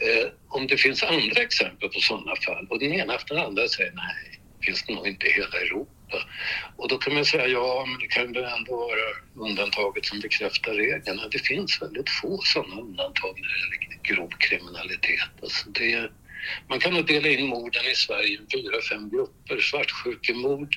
Eh, 0.00 0.30
om 0.48 0.66
det 0.66 0.76
finns 0.76 1.02
andra 1.02 1.42
exempel 1.42 1.88
på 1.88 2.00
sådana 2.00 2.36
fall 2.36 2.66
och 2.70 2.78
den 2.78 2.92
ena 2.92 3.14
efter 3.14 3.34
den 3.34 3.44
andra 3.44 3.68
säger 3.68 3.92
nej, 3.92 4.40
finns 4.62 4.84
det 4.86 4.94
nog 4.94 5.08
inte 5.08 5.26
i 5.26 5.32
hela 5.32 5.60
Europa. 5.60 5.97
Och 6.76 6.88
då 6.88 6.98
kan 6.98 7.14
man 7.14 7.24
säga 7.24 7.46
ja, 7.46 7.84
men 7.88 7.98
det 7.98 8.06
kan 8.06 8.32
väl 8.32 8.44
ändå 8.44 8.76
vara 8.76 9.48
undantaget 9.48 10.06
som 10.06 10.20
bekräftar 10.20 10.74
regeln. 10.74 11.20
Det 11.30 11.38
finns 11.38 11.82
väldigt 11.82 12.10
få 12.10 12.40
sådana 12.44 12.80
undantag 12.80 13.40
när 13.40 13.48
det 13.48 13.58
gäller 13.58 14.02
grov 14.02 14.30
kriminalitet. 14.38 15.30
Alltså 15.42 15.70
det, 15.70 16.10
man 16.68 16.80
kan 16.80 16.94
nog 16.94 17.06
dela 17.06 17.28
in 17.28 17.46
morden 17.46 17.86
i 17.92 17.94
Sverige 17.94 18.28
i 18.28 18.38
fyra, 18.52 18.82
fem 18.90 19.10
grupper. 19.10 19.60
Svartsjukemord, 19.60 20.76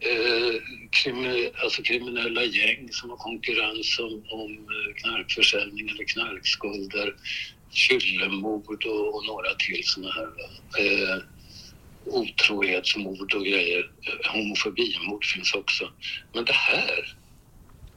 eh, 0.00 0.54
krimi, 0.90 1.50
alltså 1.62 1.82
kriminella 1.82 2.44
gäng 2.44 2.88
som 2.92 3.10
har 3.10 3.16
konkurrens 3.16 3.98
om, 3.98 4.24
om 4.30 4.52
eh, 4.52 4.94
knarkförsäljning 5.02 5.88
eller 5.88 6.04
knarkskulder, 6.04 7.14
fyllemord 7.88 8.84
och, 8.84 9.14
och 9.14 9.26
några 9.26 9.54
till 9.54 9.82
sådana 9.84 10.12
här. 10.12 10.30
Eh, 10.78 11.22
otrohetsmord 12.06 13.34
och 13.34 13.44
grejer. 13.44 13.90
Homofobimord 14.32 15.24
finns 15.24 15.54
också. 15.54 15.84
Men 16.32 16.44
det 16.44 16.52
här, 16.52 17.16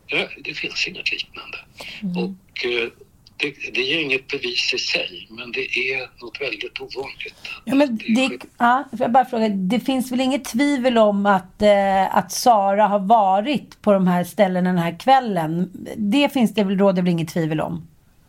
det, 0.09 0.29
det 0.43 0.53
finns 0.53 0.87
inget 0.87 1.11
liknande. 1.11 1.57
Och 2.01 2.65
eh, 2.65 2.89
det, 3.37 3.73
det 3.73 3.93
är 3.93 4.01
inget 4.01 4.27
bevis 4.27 4.73
i 4.73 4.77
sig, 4.77 5.27
men 5.29 5.51
det 5.51 5.77
är 5.77 6.21
något 6.21 6.41
väldigt 6.41 6.81
ovanligt. 6.81 7.35
Ja, 7.65 7.75
men 7.75 7.97
det, 7.97 8.39
ja, 8.57 8.83
får 8.91 9.01
jag 9.01 9.11
bara 9.11 9.25
fråga, 9.25 9.49
det 9.49 9.79
finns 9.79 10.11
väl 10.11 10.21
inget 10.21 10.45
tvivel 10.45 10.97
om 10.97 11.25
att, 11.25 11.61
eh, 11.61 12.17
att 12.17 12.31
Sara 12.31 12.87
har 12.87 12.99
varit 12.99 13.81
på 13.81 13.93
de 13.93 14.07
här 14.07 14.23
ställena 14.23 14.69
den 14.69 14.77
här 14.79 14.99
kvällen? 14.99 15.71
Det 15.97 16.33
finns 16.33 16.53
det 16.53 16.63
väl, 16.63 16.77
råder 16.77 17.01
väl 17.01 17.11
inget 17.11 17.29
tvivel 17.29 17.61
om? 17.61 17.87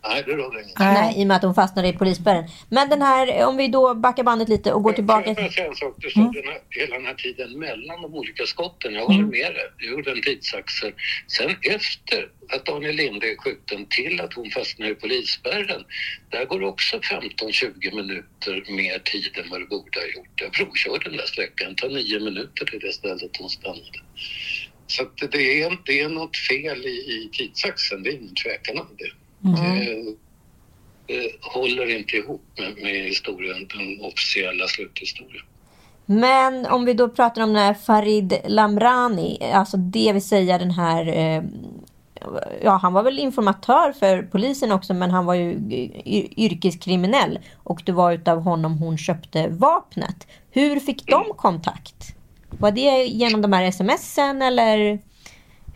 Nej, 0.09 0.23
det 0.27 0.33
råder 0.33 0.63
inget 0.63 0.79
Nej, 0.79 1.21
i 1.21 1.23
och 1.23 1.27
med 1.27 1.37
att 1.37 1.43
hon 1.43 1.55
fastnade 1.55 1.89
i 1.89 1.93
polisspärren. 1.93 2.45
Men 2.69 2.89
den 2.89 3.03
här, 3.03 3.47
om 3.47 3.57
vi 3.57 3.69
då 3.69 3.95
backar 3.95 4.23
bandet 4.23 4.49
lite 4.49 4.73
och 4.73 4.83
går 4.83 4.93
tillbaka. 4.93 5.35
Får 5.35 5.43
jag 5.43 5.53
säga 5.53 5.67
en 5.67 5.75
sak? 5.75 5.95
Det 6.03 6.11
stod 6.11 6.35
den 6.35 6.45
här, 6.45 6.61
hela 6.71 6.97
den 6.97 7.07
här 7.07 7.15
tiden 7.15 7.59
mellan 7.59 8.03
de 8.03 8.15
olika 8.15 8.47
skotten. 8.47 8.95
Jag 8.95 9.07
håller 9.07 9.23
med 9.23 9.55
dig. 9.55 9.71
Jag 9.79 9.91
gjorde 9.93 10.11
en 10.11 10.23
tidsaxel. 10.23 10.93
Sen 11.27 11.57
efter 11.63 12.29
att 12.53 12.65
Daniel 12.67 12.97
Linde 12.97 13.27
är 13.33 13.37
skjuten 13.37 13.87
till 13.87 14.21
att 14.21 14.35
hon 14.35 14.51
fastnar 14.51 14.87
i 14.91 14.95
polisspärren. 14.95 15.85
Där 16.31 16.45
går 16.45 16.63
också 16.63 16.97
15-20 16.97 17.95
minuter 17.95 18.73
mer 18.73 18.99
tid 18.99 19.39
än 19.45 19.51
vad 19.51 19.61
det 19.61 19.67
borde 19.67 19.99
ha 20.01 20.07
gjort. 20.07 20.41
Jag 20.41 20.53
provkörde 20.53 21.05
den 21.05 21.17
där 21.17 21.27
sträckan. 21.27 21.75
Det 21.75 21.83
tar 21.83 21.89
nio 21.89 22.21
minuter 22.21 22.65
till 22.65 22.81
det 22.81 22.93
stället 22.93 23.37
hon 23.39 23.51
stannade. 23.51 24.01
Så 24.87 25.03
det, 25.31 25.63
är, 25.63 25.79
det 25.87 26.01
är 26.01 26.09
något 26.09 26.37
fel 26.37 26.87
i, 26.87 26.97
i 27.15 27.31
tidsaxeln. 27.33 28.03
Det 28.03 28.11
är 28.11 28.15
ingen 28.15 28.35
tvekan 28.35 28.79
om 28.79 28.89
det. 28.99 29.11
Det, 29.45 30.15
det 31.07 31.31
håller 31.41 31.99
inte 31.99 32.17
ihop 32.17 32.43
med, 32.59 32.83
med 32.83 33.05
historien, 33.05 33.69
den 33.69 34.01
officiella 34.01 34.67
sluthistorien. 34.67 35.45
Men 36.07 36.67
om 36.67 36.85
vi 36.85 36.95
då 36.95 37.09
pratar 37.09 37.43
om 37.43 37.53
den 37.53 37.63
här 37.63 37.75
Farid 37.75 38.39
Lamrani, 38.45 39.39
alltså 39.53 39.77
det 39.77 40.13
vill 40.13 40.23
säga 40.23 40.59
den 40.59 40.71
här 40.71 41.09
eh, 41.09 41.43
Ja, 42.63 42.71
han 42.83 42.93
var 42.93 43.03
väl 43.03 43.19
informatör 43.19 43.93
för 43.93 44.23
polisen 44.23 44.73
också, 44.73 44.95
men 44.95 45.11
han 45.11 45.27
var 45.27 45.35
ju 45.35 45.53
yrkeskriminell. 46.37 47.39
Och 47.63 47.83
det 47.85 47.93
var 47.93 48.13
utav 48.13 48.41
honom 48.41 48.79
hon 48.79 48.99
köpte 48.99 49.49
vapnet. 49.49 50.27
Hur 50.51 50.81
fick 50.81 51.07
de 51.07 51.25
kontakt? 51.37 52.17
Var 52.51 52.71
det 52.71 53.05
genom 53.05 53.43
de 53.43 53.53
här 53.53 53.71
smsen 53.71 54.43
eller 54.43 54.99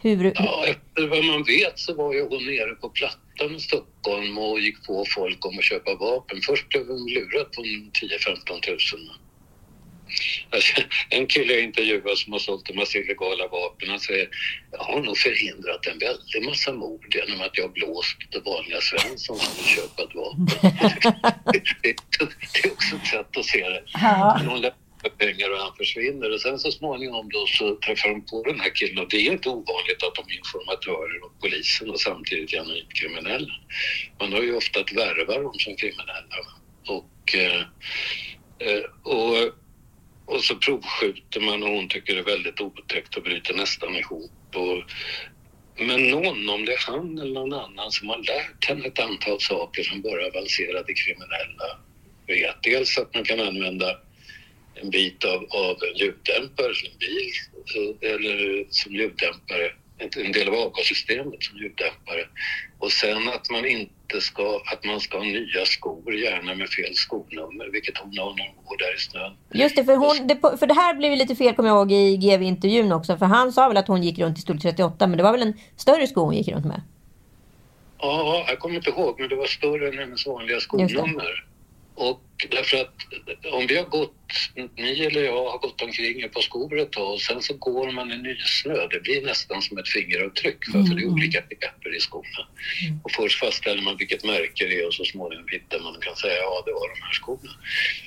hur? 0.00 0.32
Ja, 0.34 0.64
efter 0.66 1.08
vad 1.08 1.24
man 1.24 1.44
vet 1.44 1.78
så 1.78 1.94
var 1.94 2.14
ju 2.14 2.22
hon 2.22 2.46
nere 2.46 2.74
på 2.74 2.88
Plattan 2.88 3.20
i 3.44 3.60
Stockholm 3.60 4.38
och 4.38 4.60
gick 4.60 4.86
på 4.86 5.04
folk 5.14 5.46
om 5.46 5.58
att 5.58 5.64
köpa 5.64 5.94
vapen. 5.94 6.40
Först 6.46 6.68
blev 6.68 6.86
hon 6.86 7.06
lurad 7.06 7.52
på 7.52 7.62
10-15 7.62 8.60
tusen. 8.60 9.00
Alltså, 10.50 10.82
En 11.10 11.26
kille 11.26 11.52
jag 11.52 11.62
intervjuade 11.62 12.16
som 12.16 12.32
har 12.32 12.40
sålt 12.40 12.70
en 12.70 12.76
massa 12.76 12.98
illegala 12.98 13.48
vapen, 13.48 13.88
han 13.88 14.00
säger 14.00 14.28
jag 14.72 14.78
har 14.78 15.00
nog 15.00 15.18
förhindrat 15.18 15.86
en 15.86 15.98
väldig 15.98 16.44
massa 16.44 16.72
mord 16.72 17.14
genom 17.14 17.40
att 17.40 17.58
jag 17.58 17.64
har 17.64 17.72
blåst 17.72 18.16
det 18.30 18.40
vanliga 18.40 18.80
Svensson 18.80 19.38
som 19.38 19.54
vill 19.56 19.64
köpa 19.64 20.02
ett 20.02 20.14
vapen. 20.14 20.46
det, 21.52 21.62
det 22.52 22.68
är 22.68 22.72
också 22.72 22.96
ett 22.96 23.06
sätt 23.06 23.36
att 23.36 23.44
se 23.44 23.68
det. 23.68 23.82
Ja 23.92 24.40
med 25.02 25.10
för 25.10 25.26
pengar 25.26 25.50
och 25.50 25.58
han 25.58 25.76
försvinner. 25.76 26.34
Och 26.34 26.40
sen 26.40 26.58
så 26.58 26.70
småningom 26.70 27.28
då 27.28 27.46
så 27.46 27.74
träffar 27.74 28.08
de 28.08 28.24
på 28.24 28.42
den 28.42 28.60
här 28.60 28.74
killen 28.74 28.98
och 28.98 29.10
det 29.10 29.16
är 29.16 29.32
inte 29.32 29.48
ovanligt 29.48 30.02
att 30.02 30.14
de 30.14 30.32
är 30.32 30.36
informatörer 30.36 31.24
och 31.24 31.40
polisen 31.40 31.90
och 31.90 32.00
samtidigt 32.00 32.50
genuint 32.50 32.92
kriminella. 32.94 33.54
Man 34.20 34.32
har 34.32 34.42
ju 34.42 34.56
ofta 34.56 34.80
att 34.80 34.92
värva 34.92 35.42
dem 35.42 35.58
som 35.58 35.76
kriminella. 35.76 36.38
Och, 36.88 37.34
eh, 37.34 37.60
eh, 38.68 38.84
och, 39.02 39.36
och 40.26 40.44
så 40.44 40.54
provskjuter 40.56 41.40
man 41.40 41.62
och 41.62 41.68
hon 41.68 41.88
tycker 41.88 42.14
det 42.14 42.20
är 42.20 42.24
väldigt 42.24 42.60
otäckt 42.60 43.16
och 43.16 43.22
bryter 43.22 43.54
nästan 43.54 43.96
ihop. 43.96 44.30
Och, 44.54 44.82
men 45.86 46.10
någon, 46.10 46.48
om 46.48 46.64
det 46.64 46.72
är 46.72 46.90
han 46.92 47.18
eller 47.18 47.34
någon 47.34 47.52
annan 47.52 47.92
som 47.92 48.08
har 48.08 48.18
lärt 48.18 48.64
henne 48.68 48.86
ett 48.86 48.98
antal 48.98 49.40
saker 49.40 49.82
som 49.82 50.02
bara 50.02 50.26
avancerade 50.26 50.94
kriminella 50.94 51.78
vet. 52.26 52.62
Dels 52.62 52.98
att 52.98 53.14
man 53.14 53.24
kan 53.24 53.40
använda 53.40 53.96
en 54.82 54.90
bit 54.90 55.24
av, 55.24 55.46
av 55.50 55.76
en 55.82 55.96
ljuddämpare 55.96 56.74
som 56.74 56.88
en 56.92 56.98
bil 56.98 57.32
eller 58.00 58.66
som 58.70 58.94
ljuddämpare, 58.94 59.72
en 59.98 60.32
del 60.32 60.48
av 60.48 60.54
avgassystemet 60.54 61.42
som 61.44 61.58
ljuddämpare. 61.58 62.24
Och 62.78 62.92
sen 62.92 63.28
att 63.28 63.50
man 63.50 63.66
inte 63.66 64.20
ska, 64.20 64.60
att 64.72 64.84
man 64.84 65.00
ska 65.00 65.18
ha 65.18 65.24
nya 65.24 65.64
skor, 65.64 66.14
gärna 66.14 66.54
med 66.54 66.68
fel 66.68 66.94
skonummer, 66.94 67.68
vilket 67.72 67.98
hon 67.98 68.18
har 68.18 68.36
när 68.36 68.52
hon 68.54 68.64
går 68.64 68.76
där 68.78 68.94
i 68.96 68.98
snön. 68.98 69.32
Just 69.54 69.76
det, 69.76 69.84
för, 69.84 69.96
hon, 69.96 70.26
det, 70.26 70.58
för 70.58 70.66
det 70.66 70.74
här 70.74 70.94
blev 70.94 71.10
ju 71.12 71.16
lite 71.16 71.36
fel 71.36 71.54
kommer 71.54 71.68
jag 71.68 71.78
ihåg 71.78 71.92
i 71.92 72.16
GV-intervjun 72.16 72.92
också. 72.92 73.16
För 73.16 73.26
han 73.26 73.52
sa 73.52 73.68
väl 73.68 73.76
att 73.76 73.88
hon 73.88 74.02
gick 74.02 74.18
runt 74.18 74.38
i 74.38 74.40
storlek 74.40 74.62
38, 74.62 75.06
men 75.06 75.16
det 75.16 75.22
var 75.22 75.32
väl 75.32 75.42
en 75.42 75.54
större 75.76 76.06
sko 76.06 76.20
hon 76.20 76.34
gick 76.34 76.48
runt 76.48 76.66
med? 76.66 76.82
Ja, 77.98 78.44
jag 78.48 78.58
kommer 78.58 78.76
inte 78.76 78.90
ihåg, 78.90 79.20
men 79.20 79.28
det 79.28 79.36
var 79.36 79.46
större 79.46 79.88
än 79.88 79.98
hennes 79.98 80.26
vanliga 80.26 80.60
skonummer. 80.60 81.44
Och 81.94 82.20
därför 82.50 82.76
att 82.76 82.94
om 83.52 83.66
vi 83.66 83.76
har 83.76 83.84
gått, 83.84 84.14
ni 84.76 85.00
eller 85.04 85.22
jag 85.24 85.50
har 85.50 85.58
gått 85.58 85.82
omkring 85.82 86.20
ett 86.22 86.32
par 86.32 86.40
skor 86.40 86.78
ett 86.80 86.92
tag 86.92 87.12
och 87.12 87.20
sen 87.20 87.42
så 87.42 87.54
går 87.54 87.90
man 87.92 88.12
i 88.12 88.16
nysnö, 88.18 88.86
det 88.90 89.00
blir 89.00 89.22
nästan 89.22 89.62
som 89.62 89.78
ett 89.78 89.88
fingeravtryck 89.88 90.64
för, 90.64 90.72
för 90.72 90.94
det 90.94 91.00
är 91.02 91.04
Mm. 91.08 91.14
olika 91.14 91.40
begrepp 91.40 91.86
i 91.96 92.00
skorna. 92.00 92.42
Och 93.04 93.12
först 93.12 93.38
fastställer 93.38 93.82
man 93.82 93.96
vilket 93.96 94.24
märke 94.24 94.66
det 94.66 94.80
är 94.80 94.86
och 94.86 94.94
så 94.94 95.04
småningom 95.04 95.46
hittar 95.48 95.80
man 95.80 95.96
och 95.96 96.02
kan 96.02 96.16
säga 96.16 96.34
ja 96.34 96.62
det 96.66 96.72
var 96.72 96.88
de 96.94 97.02
här 97.06 97.12
skorna. 97.12 97.52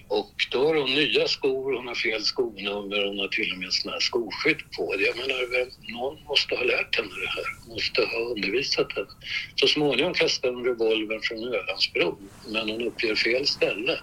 Och 0.07 0.33
då 0.51 0.67
har 0.67 0.75
hon 0.75 0.93
nya 0.95 1.27
skor, 1.27 1.73
hon 1.77 1.87
har 1.87 1.95
fel 1.95 2.23
skonummer, 2.23 3.05
hon 3.05 3.19
har 3.19 3.27
till 3.27 3.51
och 3.51 3.57
med 3.57 3.73
såna 3.73 3.91
här 3.93 3.99
skoskydd 3.99 4.61
på. 4.77 4.95
Jag 4.99 5.15
menar, 5.17 5.51
vem- 5.57 5.93
någon 5.95 6.23
måste 6.23 6.55
ha 6.55 6.63
lärt 6.63 6.95
henne 6.95 7.09
det 7.23 7.29
här, 7.35 7.45
måste 7.73 8.01
ha 8.01 8.19
undervisat 8.33 8.93
henne. 8.95 9.07
Så 9.55 9.67
småningom 9.67 10.13
kastar 10.13 10.49
hon 10.51 10.65
revolvern 10.65 11.21
från 11.23 11.43
Ölandsbron, 11.53 12.29
men 12.53 12.69
hon 12.69 12.81
uppger 12.87 13.15
fel 13.15 13.47
ställe. 13.47 13.99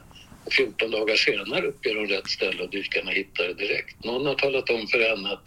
Och 0.49 0.55
14 0.55 0.91
dagar 0.91 1.17
senare 1.17 1.67
uppger 1.67 1.97
hon 1.97 2.07
rätt 2.07 2.29
ställe 2.29 2.63
och 2.63 2.71
dykarna 2.71 3.11
hittar 3.11 3.45
det 3.45 3.55
direkt. 3.55 4.05
Någon 4.05 4.27
har 4.27 4.35
talat 4.35 4.71
om 4.71 4.87
för 4.87 5.11
henne 5.11 5.33
att 5.33 5.47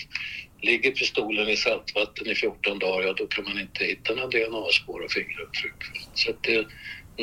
ligger 0.61 0.91
pistolen 0.91 1.47
i 1.49 1.57
saltvatten 1.57 2.27
i 2.27 2.35
14 2.35 2.79
dagar, 2.79 3.07
ja 3.07 3.13
då 3.17 3.27
kan 3.27 3.43
man 3.43 3.59
inte 3.59 3.83
hitta 3.83 4.13
några 4.13 4.27
DNA-spår 4.27 4.99
och 5.05 5.11
fingeravtryck. 5.11 5.79
Så 6.13 6.29
att 6.29 6.43
det, 6.43 6.67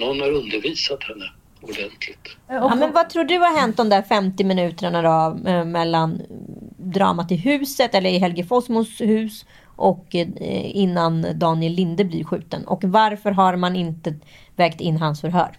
någon 0.00 0.20
har 0.20 0.30
undervisat 0.32 1.02
henne 1.02 1.32
ordentligt. 1.60 2.36
Ja, 2.48 2.74
men 2.74 2.92
vad 2.92 3.10
tror 3.10 3.24
du 3.24 3.38
har 3.38 3.60
hänt 3.60 3.76
de 3.76 3.88
där 3.88 4.02
50 4.02 4.44
minuterna 4.44 5.02
då, 5.02 5.50
eh, 5.50 5.64
mellan 5.64 6.22
dramat 6.76 7.32
i 7.32 7.36
huset, 7.36 7.94
eller 7.94 8.10
i 8.10 8.18
Helge 8.18 8.44
Fossmos 8.44 9.00
hus, 9.00 9.46
och 9.76 10.14
eh, 10.14 10.76
innan 10.76 11.38
Daniel 11.38 11.72
Linde 11.72 12.04
blir 12.04 12.24
skjuten? 12.24 12.66
Och 12.66 12.84
varför 12.84 13.30
har 13.30 13.56
man 13.56 13.76
inte 13.76 14.14
vägt 14.56 14.80
in 14.80 14.96
hans 14.96 15.20
förhör? 15.20 15.58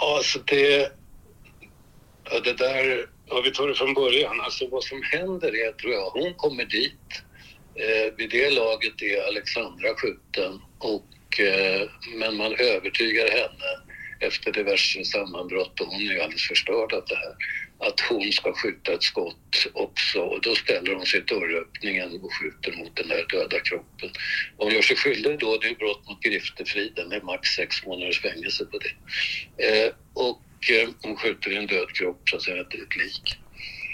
Ja, 0.00 0.16
alltså 0.16 0.38
det... 0.38 0.92
Ja, 2.30 2.40
det 2.40 2.52
där... 2.52 3.06
Ja, 3.26 3.40
vi 3.40 3.50
tar 3.50 3.68
det 3.68 3.74
från 3.74 3.94
början. 3.94 4.40
Alltså 4.40 4.68
vad 4.68 4.84
som 4.84 5.02
händer 5.02 5.66
är, 5.66 5.72
tror 5.72 5.92
jag, 5.92 6.10
hon 6.10 6.34
kommer 6.34 6.64
dit. 6.64 7.22
Eh, 7.74 8.14
vid 8.16 8.30
det 8.30 8.50
laget 8.50 9.02
är 9.02 9.28
Alexandra 9.28 9.94
skjuten 9.94 10.60
och, 10.78 11.40
eh, 11.40 11.88
men 12.14 12.36
man 12.36 12.54
övertygar 12.54 13.28
henne 13.28 13.89
efter 14.20 14.52
diverse 14.52 15.04
sammanbrott 15.04 15.80
och 15.80 15.86
hon 15.86 16.00
är 16.00 16.12
ju 16.12 16.20
alldeles 16.20 16.48
förstörd 16.48 16.92
av 16.92 17.04
det 17.08 17.16
här 17.16 17.34
att 17.80 18.00
hon 18.00 18.32
ska 18.32 18.52
skjuta 18.52 18.92
ett 18.92 19.02
skott 19.02 19.66
också 19.72 20.20
och 20.20 20.42
då 20.42 20.54
ställer 20.54 20.94
hon 20.94 21.06
sig 21.06 21.20
i 21.20 21.22
dörröppningen 21.22 22.20
och 22.22 22.34
skjuter 22.34 22.78
mot 22.78 22.96
den 22.96 23.08
där 23.08 23.26
döda 23.28 23.60
kroppen. 23.60 24.10
Och 24.56 24.64
hon 24.64 24.74
gör 24.74 24.82
sig 24.82 24.96
skyldig 24.96 25.38
då, 25.38 25.58
det 25.58 25.68
är 25.68 25.74
brott 25.74 26.08
mot 26.08 26.20
griftefriden, 26.20 27.08
det 27.08 27.16
är 27.16 27.20
max 27.20 27.48
sex 27.48 27.86
månaders 27.86 28.20
fängelse 28.20 28.64
på 28.64 28.78
det. 28.78 28.92
Eh, 29.66 29.92
och 30.14 30.70
eh, 30.70 30.88
hon 31.02 31.16
skjuter 31.16 31.50
i 31.52 31.56
en 31.56 31.66
död 31.66 31.92
kropp, 31.94 32.22
så 32.30 32.36
att 32.36 32.42
säga, 32.42 32.60
ett, 32.60 32.96
lik. 32.96 33.38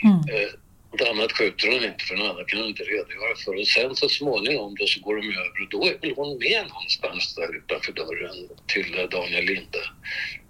Eh, 0.05 0.51
något 0.90 1.09
annat 1.09 1.33
skjuter 1.33 1.66
hon 1.72 1.85
inte, 1.85 2.05
för 2.05 2.16
något 2.16 2.31
annat 2.31 2.46
kan 2.46 2.61
hon 2.61 2.68
inte 2.68 2.83
redogöra 2.83 3.37
för. 3.44 3.55
Och 3.61 3.66
sen 3.66 3.96
så 3.96 4.09
småningom 4.09 4.75
då 4.79 4.87
så 4.87 5.01
går 5.01 5.16
de 5.16 5.27
över 5.29 5.62
och 5.62 5.70
då 5.70 5.81
är 5.90 5.99
väl 6.01 6.14
hon 6.16 6.38
med 6.38 6.62
någonstans 6.68 7.35
där 7.35 7.57
utanför 7.57 7.92
dörren 7.92 8.37
till 8.66 8.99
eh, 8.99 9.09
Daniel 9.09 9.44
Linde. 9.44 9.83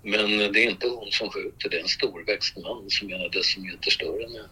Men 0.03 0.53
det 0.53 0.61
är 0.64 0.70
inte 0.70 0.88
hon 0.88 1.11
som 1.11 1.31
skjuter, 1.31 1.68
det 1.70 1.77
är 1.77 1.83
en 1.83 1.88
storväxt 1.88 2.57
man 2.57 2.85
som 2.90 3.11
är 3.11 3.29
decimeter 3.29 3.90
större 3.90 4.25
än 4.25 4.33
henne. 4.33 4.49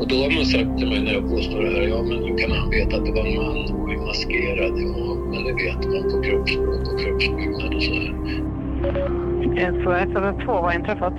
Och 0.00 0.08
då 0.08 0.16
har 0.22 0.30
man 0.30 0.46
sagt 0.46 0.78
till 0.78 0.88
mig 0.88 1.00
när 1.00 1.12
jag 1.12 1.28
påstår 1.28 1.62
det 1.62 1.70
här, 1.70 1.82
ja 1.82 2.02
men 2.02 2.18
hur 2.24 2.38
kan 2.38 2.50
han 2.50 2.70
veta 2.70 2.96
att 2.96 3.04
det 3.04 3.12
var 3.12 3.26
en 3.26 3.36
man 3.36 3.58
och 3.58 3.92
är 3.92 3.96
maskerad? 3.96 4.74
Ja, 4.80 5.14
men 5.14 5.44
det 5.44 5.54
vet 5.64 5.84
man 5.92 6.02
på 6.10 6.22
kroppsspråk 6.22 6.92
och 6.92 7.00
kroppsbyggnad 7.00 7.74
och 7.74 7.82
så 7.82 7.94
här. 7.94 9.29
112, 9.44 10.46
vad 10.46 10.64
har 10.64 10.72
inträffat? 10.72 11.12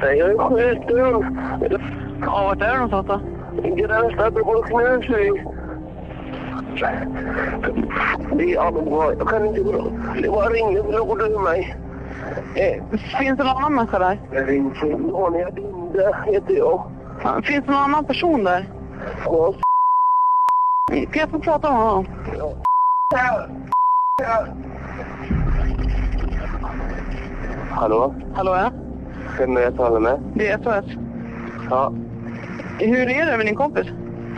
Jag 0.00 0.18
är 0.18 0.38
skjuten. 0.38 0.98
Ja, 2.20 2.42
vart 2.42 2.62
är 2.62 2.72
du 2.72 2.78
någonstans 2.78 3.06
då? 3.06 3.20
Gränsade 3.76 4.30
på 4.40 4.62
Knutby. 4.62 5.42
Det 8.32 8.54
är 8.54 8.72
bra. 8.72 9.12
Jag 9.18 9.28
kan 9.28 9.46
inte 9.46 9.60
gå. 9.60 9.84
Det 10.22 10.28
bara 10.28 10.48
ringde 10.48 10.80
och 10.80 10.94
frågade 10.94 11.30
ur 11.34 11.38
mig. 11.38 11.76
Eh, 12.54 12.98
Finns 13.18 13.38
det 13.38 13.44
någon 13.44 13.56
annan 13.56 13.74
människa 13.74 13.98
där? 13.98 14.18
Det 14.30 14.46
finns 14.46 14.80
Daniel 15.12 15.54
Linde 15.54 16.16
heter 16.26 16.54
jag. 16.54 16.82
Finns 17.44 17.64
det 17.64 17.72
någon 17.72 17.80
annan 17.82 18.04
person 18.04 18.44
där? 18.44 18.68
Ja. 19.24 19.54
Kan 20.92 21.20
jag 21.20 21.28
få 21.30 21.38
prata 21.38 21.70
med 21.70 21.80
honom? 21.80 22.06
Hallå? 27.74 28.14
Hallå 28.34 28.54
ja? 28.56 28.70
Vem 29.38 29.56
är 29.56 29.60
jag 29.60 29.76
talar 29.76 30.00
med? 30.00 30.20
Det 30.34 30.48
är 30.48 30.58
SOS. 30.58 30.92
Ja. 31.70 31.92
Hur 32.78 33.10
är 33.10 33.26
det 33.30 33.36
med 33.36 33.46
din 33.46 33.56
kompis? 33.56 33.86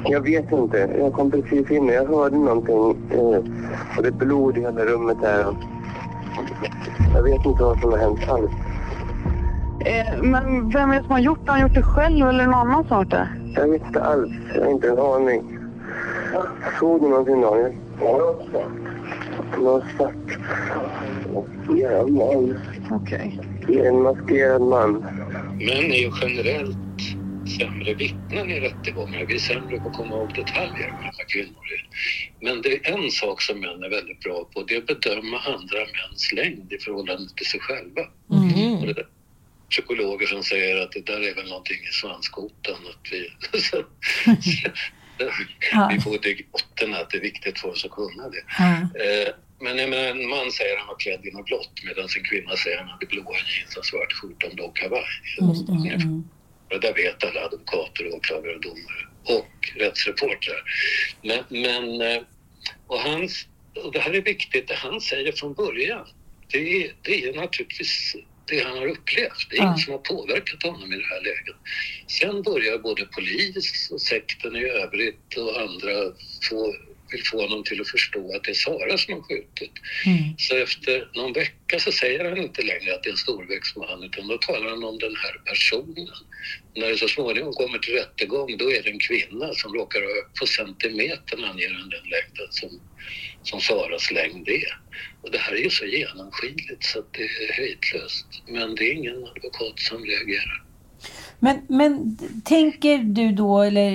Jag 0.04 0.20
vet 0.20 0.52
inte. 0.52 0.88
Jag 0.98 1.12
kom 1.12 1.30
precis 1.30 1.70
in 1.70 1.88
och 1.88 1.94
jag 1.94 2.06
hörde 2.06 2.36
någonting. 2.36 2.76
Eh, 3.10 3.38
och 3.96 4.02
det 4.02 4.08
är 4.08 4.12
blod 4.12 4.58
i 4.58 4.60
hela 4.60 4.84
rummet 4.84 5.16
här. 5.22 5.46
Jag 7.14 7.22
vet 7.22 7.46
inte 7.46 7.62
vad 7.62 7.80
som 7.80 7.90
har 7.92 7.98
hänt 7.98 8.28
alls. 8.28 8.50
Eh, 9.80 10.22
men 10.22 10.70
vem 10.70 10.90
är 10.90 10.96
det 10.96 11.02
som 11.02 11.12
har 11.12 11.20
gjort 11.20 11.40
det? 11.44 11.50
Har 11.50 11.58
han 11.58 11.68
gjort 11.68 11.74
det 11.74 11.82
själv 11.82 12.28
eller 12.28 12.44
någon 12.44 12.54
annan 12.54 12.84
som 12.84 13.08
det? 13.08 13.28
Jag 13.54 13.68
vet 13.68 13.86
inte 13.86 14.02
alls. 14.02 14.32
Jag 14.54 14.64
har 14.64 14.70
inte 14.70 14.88
en 14.88 14.98
aning. 14.98 15.58
Såg 16.80 17.00
du 17.00 17.08
någonting 17.08 17.40
Daniel? 17.40 17.72
Ja. 18.00 18.34
Något 19.58 19.84
svart. 19.96 20.38
Jävlar. 21.74 22.60
Okej. 22.90 23.40
En 23.68 24.02
maskerad 24.02 24.62
man. 24.62 24.92
Män 25.58 25.92
är 25.92 25.98
ju 25.98 26.10
generellt 26.22 26.76
sämre 27.58 27.94
vittnen 27.94 28.50
i 28.50 28.60
rättegångar. 28.60 29.26
Vi 29.26 29.34
är 29.34 29.38
sämre 29.38 29.80
på 29.80 29.88
att 29.88 29.96
komma 29.96 30.16
ihåg 30.16 30.34
detaljer 30.34 30.88
än 30.88 31.12
vad 31.18 31.28
kvinnor 31.28 31.64
är. 31.76 31.88
Men 32.40 32.62
det 32.62 32.68
är 32.68 32.94
en 32.94 33.10
sak 33.10 33.42
som 33.42 33.60
män 33.60 33.82
är 33.82 33.90
väldigt 33.90 34.20
bra 34.20 34.48
på. 34.54 34.62
Det 34.62 34.74
är 34.74 34.78
att 34.78 34.86
bedöma 34.86 35.38
andra 35.38 35.78
mäns 35.78 36.32
längd 36.32 36.72
i 36.72 36.78
förhållande 36.78 37.28
till 37.36 37.46
sig 37.46 37.60
själva. 37.60 38.02
Och 38.80 38.86
det 38.86 38.92
där, 38.92 39.06
psykologer 39.70 40.26
som 40.26 40.42
säger 40.42 40.82
att 40.82 40.92
det 40.92 41.06
där 41.06 41.30
är 41.30 41.34
väl 41.34 41.48
någonting 41.48 41.76
i 41.76 41.92
svanskotan. 41.92 42.74
Att 42.74 43.12
vi, 43.12 43.30
vi 45.94 46.00
får 46.00 46.26
i 46.26 46.46
botten 46.52 46.94
att 46.94 47.10
det 47.10 47.16
är 47.16 47.22
viktigt 47.22 47.58
för 47.58 47.68
oss 47.68 47.84
att 47.84 47.90
kunna 47.90 48.28
det. 48.28 48.42
Eh, 49.04 49.34
Men 49.60 49.78
jag 49.78 49.90
menar, 49.90 50.04
en 50.04 50.28
man 50.28 50.52
säger 50.52 50.76
han 50.76 50.86
var 50.86 50.98
klädd 50.98 51.26
i 51.26 51.30
något 51.30 51.46
blått 51.46 51.84
medan 51.84 52.08
en 52.16 52.24
kvinna 52.24 52.56
säger 52.56 52.78
han 52.78 52.88
hade 52.88 53.06
blåa 53.06 53.36
jeans 53.36 53.76
och 53.76 53.86
svart 53.86 54.12
skjorta 54.12 54.46
och 54.46 54.54
blå 54.54 54.68
kavaj. 54.68 55.04
Och 56.68 56.80
det 56.80 56.86
där 56.86 56.94
vet 56.94 57.24
alla 57.24 57.40
advokater, 57.44 58.14
åklagare 58.14 58.54
och 58.54 58.60
domare 58.60 59.06
och 59.24 59.72
rättsreportrar. 59.76 60.62
Men, 61.22 61.44
men 61.48 62.00
eh, 62.00 62.22
och, 62.86 63.00
hans, 63.00 63.46
och 63.84 63.92
det 63.92 64.00
här 64.00 64.14
är 64.14 64.22
viktigt, 64.22 64.68
det 64.68 64.74
han 64.74 65.00
säger 65.00 65.32
från 65.32 65.54
början, 65.54 66.06
det 66.48 66.58
är, 66.58 66.92
det 67.02 67.24
är 67.24 67.34
naturligtvis 67.34 68.16
det 68.44 68.60
han 68.64 68.78
har 68.78 68.86
upplevt. 68.86 69.50
Det 69.50 69.56
är 69.56 69.62
ingen 69.62 69.78
som 69.78 69.92
har 69.92 69.98
påverkat 69.98 70.62
honom 70.62 70.92
i 70.92 70.96
det 70.96 71.06
här 71.06 71.22
läget. 71.22 71.56
Sen 72.06 72.42
börjar 72.42 72.78
både 72.78 73.06
polis 73.06 73.90
och 73.90 74.00
sekten 74.00 74.56
i 74.56 74.64
övrigt 74.64 75.36
och 75.36 75.60
andra 75.60 75.92
få 76.50 76.74
vill 77.12 77.22
få 77.32 77.40
honom 77.42 77.64
till 77.64 77.80
att 77.80 77.88
förstå 77.90 78.34
att 78.36 78.44
det 78.44 78.50
är 78.50 78.54
Sara 78.54 78.98
som 78.98 79.14
har 79.14 79.22
skjutit. 79.22 79.72
Så 80.38 80.56
efter 80.56 81.08
någon 81.14 81.32
vecka 81.32 81.78
så 81.78 81.92
säger 81.92 82.24
han 82.24 82.38
inte 82.38 82.62
längre 82.62 82.94
att 82.94 83.02
det 83.02 83.08
är 83.08 83.12
en 83.12 83.16
storväxtman 83.16 84.02
utan 84.04 84.28
då 84.28 84.38
talar 84.38 84.70
han 84.70 84.84
om 84.84 84.98
den 84.98 85.16
här 85.16 85.34
personen. 85.50 86.08
När 86.76 86.88
det 86.88 86.96
så 86.98 87.08
småningom 87.08 87.52
kommer 87.52 87.78
till 87.78 87.94
rättegång 87.94 88.56
då 88.56 88.72
är 88.72 88.82
det 88.82 88.90
en 88.90 89.00
kvinna 89.00 89.54
som 89.54 89.74
råkar 89.74 90.00
ha 90.00 90.08
på 90.40 90.46
centimetern 90.46 91.44
anger 91.44 91.70
han 91.74 91.88
den 91.88 92.06
längden 92.14 92.48
som, 92.50 92.70
som 93.42 93.60
Saras 93.60 94.10
längd 94.10 94.48
är. 94.48 94.72
Och 95.22 95.30
det 95.32 95.38
här 95.38 95.52
är 95.52 95.58
ju 95.58 95.70
så 95.70 95.86
genomskinligt 95.86 96.84
så 96.84 96.98
att 96.98 97.12
det 97.12 97.22
är 97.22 97.52
höjdlöst. 97.52 98.28
Men 98.46 98.74
det 98.74 98.84
är 98.84 98.92
ingen 98.92 99.24
advokat 99.24 99.78
som 99.78 100.04
reagerar. 100.04 100.65
Men, 101.38 101.60
men 101.68 102.18
tänker 102.44 102.98
du 102.98 103.32
då, 103.32 103.60
eller 103.62 103.90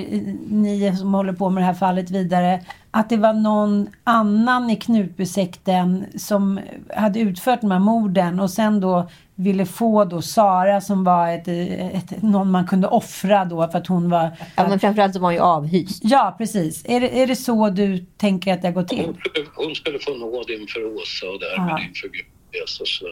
ni 0.48 0.96
som 0.96 1.14
håller 1.14 1.32
på 1.32 1.50
med 1.50 1.62
det 1.62 1.66
här 1.66 1.74
fallet 1.74 2.10
vidare, 2.10 2.60
att 2.90 3.08
det 3.08 3.16
var 3.16 3.32
någon 3.32 3.88
annan 4.04 4.70
i 4.70 4.76
Knutbysekten 4.76 6.04
som 6.16 6.60
hade 6.96 7.20
utfört 7.20 7.60
de 7.60 7.70
här 7.70 7.78
morden 7.78 8.40
och 8.40 8.50
sen 8.50 8.80
då 8.80 9.08
ville 9.34 9.66
få 9.66 10.04
då 10.04 10.22
Sara 10.22 10.80
som 10.80 11.04
var 11.04 11.28
ett, 11.28 11.48
ett, 11.48 12.22
någon 12.22 12.50
man 12.50 12.66
kunde 12.66 12.88
offra 12.88 13.44
då 13.44 13.68
för 13.68 13.78
att 13.78 13.86
hon 13.86 14.10
var... 14.10 14.30
Ja, 14.56 14.68
men 14.68 14.80
framförallt 14.80 15.14
så 15.14 15.20
var 15.20 15.26
hon 15.28 15.34
ju 15.34 15.40
avhyst. 15.40 16.02
Ja, 16.04 16.34
precis. 16.38 16.84
Är 16.88 17.00
det, 17.00 17.22
är 17.22 17.26
det 17.26 17.36
så 17.36 17.70
du 17.70 17.98
tänker 18.16 18.52
att 18.54 18.62
det 18.62 18.68
har 18.68 18.72
gått 18.72 18.88
till? 18.88 19.04
Hon 19.06 19.14
skulle, 19.14 19.46
hon 19.54 19.74
skulle 19.74 19.98
få 19.98 20.10
nåd 20.14 20.50
inför 20.50 20.94
Åsa 20.96 21.26
och 21.26 21.40
därmed 21.40 21.70
Ja. 21.70 21.80
inför 21.88 22.08
Gud. 22.08 22.26
Jesus. 22.52 22.80
Och, 22.80 22.88
så. 22.88 23.06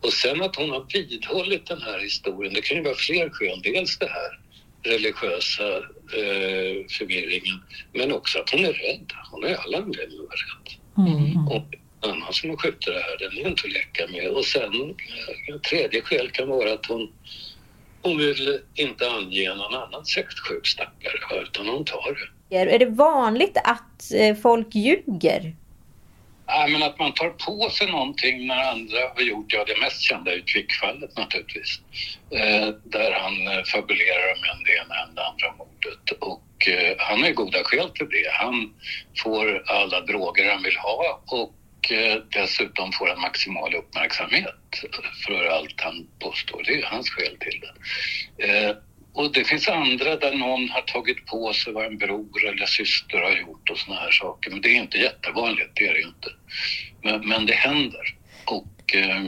och 0.00 0.12
sen 0.12 0.42
att 0.42 0.56
hon 0.56 0.70
har 0.70 0.86
vidhållit 0.92 1.66
den 1.66 1.82
här 1.82 1.98
historien, 1.98 2.54
det 2.54 2.60
kan 2.60 2.76
ju 2.76 2.82
vara 2.82 2.94
fler 2.94 3.30
skäl. 3.30 3.60
Dels 3.62 3.98
det 3.98 4.08
här 4.08 4.38
religiösa 4.82 5.76
eh, 6.20 6.86
förvirringen, 6.98 7.62
men 7.92 8.12
också 8.12 8.38
att 8.38 8.50
hon 8.50 8.64
är 8.64 8.72
rädd. 8.72 9.12
Hon 9.30 9.42
ju 9.42 9.54
alla 9.54 9.78
anledning 9.78 10.18
att 10.18 10.26
vara 10.26 10.36
rädd. 10.36 10.78
Och 11.50 11.74
en 12.04 12.10
annan 12.10 12.32
som 12.32 12.50
har 12.50 12.56
skjutit 12.56 12.86
det 12.86 12.92
här, 12.92 13.18
den 13.18 13.38
är 13.38 13.48
inte 13.48 13.62
att 13.66 13.72
leka 13.72 14.06
med. 14.12 14.28
Och 14.30 14.44
sen, 14.44 14.94
eh, 15.48 15.60
tredje 15.60 16.02
skäl 16.02 16.30
kan 16.30 16.48
vara 16.48 16.72
att 16.72 16.86
hon, 16.86 17.12
hon 18.02 18.18
vill 18.18 18.60
inte 18.74 19.10
ange 19.10 19.54
någon 19.54 19.74
annan 19.74 20.04
sektsjuk 20.04 20.66
stackare, 20.66 21.42
utan 21.42 21.68
hon 21.68 21.84
tar 21.84 22.14
det. 22.14 22.56
Är 22.56 22.78
det 22.78 22.86
vanligt 22.86 23.56
att 23.64 24.12
eh, 24.14 24.36
folk 24.36 24.74
ljuger? 24.74 25.56
Nej, 26.46 26.72
men 26.72 26.82
att 26.82 26.98
man 26.98 27.12
tar 27.12 27.30
på 27.30 27.70
sig 27.70 27.90
någonting 27.90 28.46
när 28.46 28.70
andra 28.70 28.98
har 29.14 29.22
gjort, 29.22 29.52
ja 29.52 29.64
det 29.64 29.80
mest 29.80 30.00
kända 30.00 30.32
är 30.32 30.36
ju 30.36 30.42
Kvickfallet 30.42 31.16
naturligtvis. 31.16 31.80
Eh, 32.30 32.68
där 32.84 33.12
han 33.12 33.46
eh, 33.48 33.64
fabulerar 33.64 34.32
om 34.36 34.44
en 34.50 34.64
det 34.64 34.76
ena 34.76 34.94
än 35.02 35.14
det 35.14 35.26
andra 35.26 35.52
mordet. 35.58 36.10
Och 36.20 36.68
eh, 36.68 36.96
han 36.98 37.20
har 37.20 37.28
ju 37.28 37.34
goda 37.34 37.64
skäl 37.64 37.90
till 37.90 38.08
det. 38.10 38.30
Han 38.32 38.74
får 39.22 39.62
alla 39.66 40.00
droger 40.00 40.52
han 40.52 40.62
vill 40.62 40.76
ha 40.76 41.22
och 41.26 41.92
eh, 41.92 42.16
dessutom 42.30 42.92
får 42.92 43.08
han 43.08 43.20
maximal 43.20 43.74
uppmärksamhet 43.74 44.54
för 45.26 45.46
allt 45.46 45.80
han 45.80 46.08
påstår. 46.18 46.62
Det 46.66 46.80
är 46.80 46.86
hans 46.86 47.10
skäl 47.10 47.36
till 47.40 47.60
det. 47.60 47.72
Eh, 48.46 48.76
och 49.14 49.32
det 49.32 49.44
finns 49.44 49.68
andra 49.68 50.16
där 50.16 50.34
någon 50.34 50.68
har 50.70 50.82
tagit 50.82 51.26
på 51.26 51.52
sig 51.52 51.72
vad 51.72 51.86
en 51.86 51.98
bror 51.98 52.46
eller 52.48 52.66
syster 52.66 53.18
har 53.18 53.36
gjort 53.36 53.70
och 53.70 53.78
såna 53.78 53.96
här 53.96 54.10
saker. 54.10 54.50
Men 54.50 54.60
det 54.60 54.68
är 54.68 54.74
inte 54.74 54.98
jättevanligt, 54.98 55.70
det 55.74 55.86
är 55.86 55.94
det 55.94 56.00
inte. 56.00 56.30
Men, 57.02 57.28
men 57.28 57.46
det 57.46 57.54
händer. 57.54 58.16
Och 58.44 58.94
eh, 58.94 59.24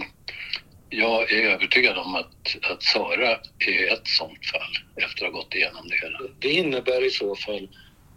jag 0.91 1.33
är 1.33 1.51
övertygad 1.51 1.99
om 1.99 2.15
att, 2.15 2.57
att 2.71 2.83
Sara 2.83 3.31
är 3.59 3.93
ett 3.93 4.09
sånt 4.09 4.47
fall 4.47 5.05
efter 5.05 5.27
att 5.27 5.33
ha 5.33 5.41
gått 5.41 5.55
igenom 5.55 5.89
det 5.89 5.97
hela. 5.97 6.19
Det 6.39 6.53
innebär 6.53 7.07
i 7.07 7.11
så 7.11 7.37
fall 7.37 7.69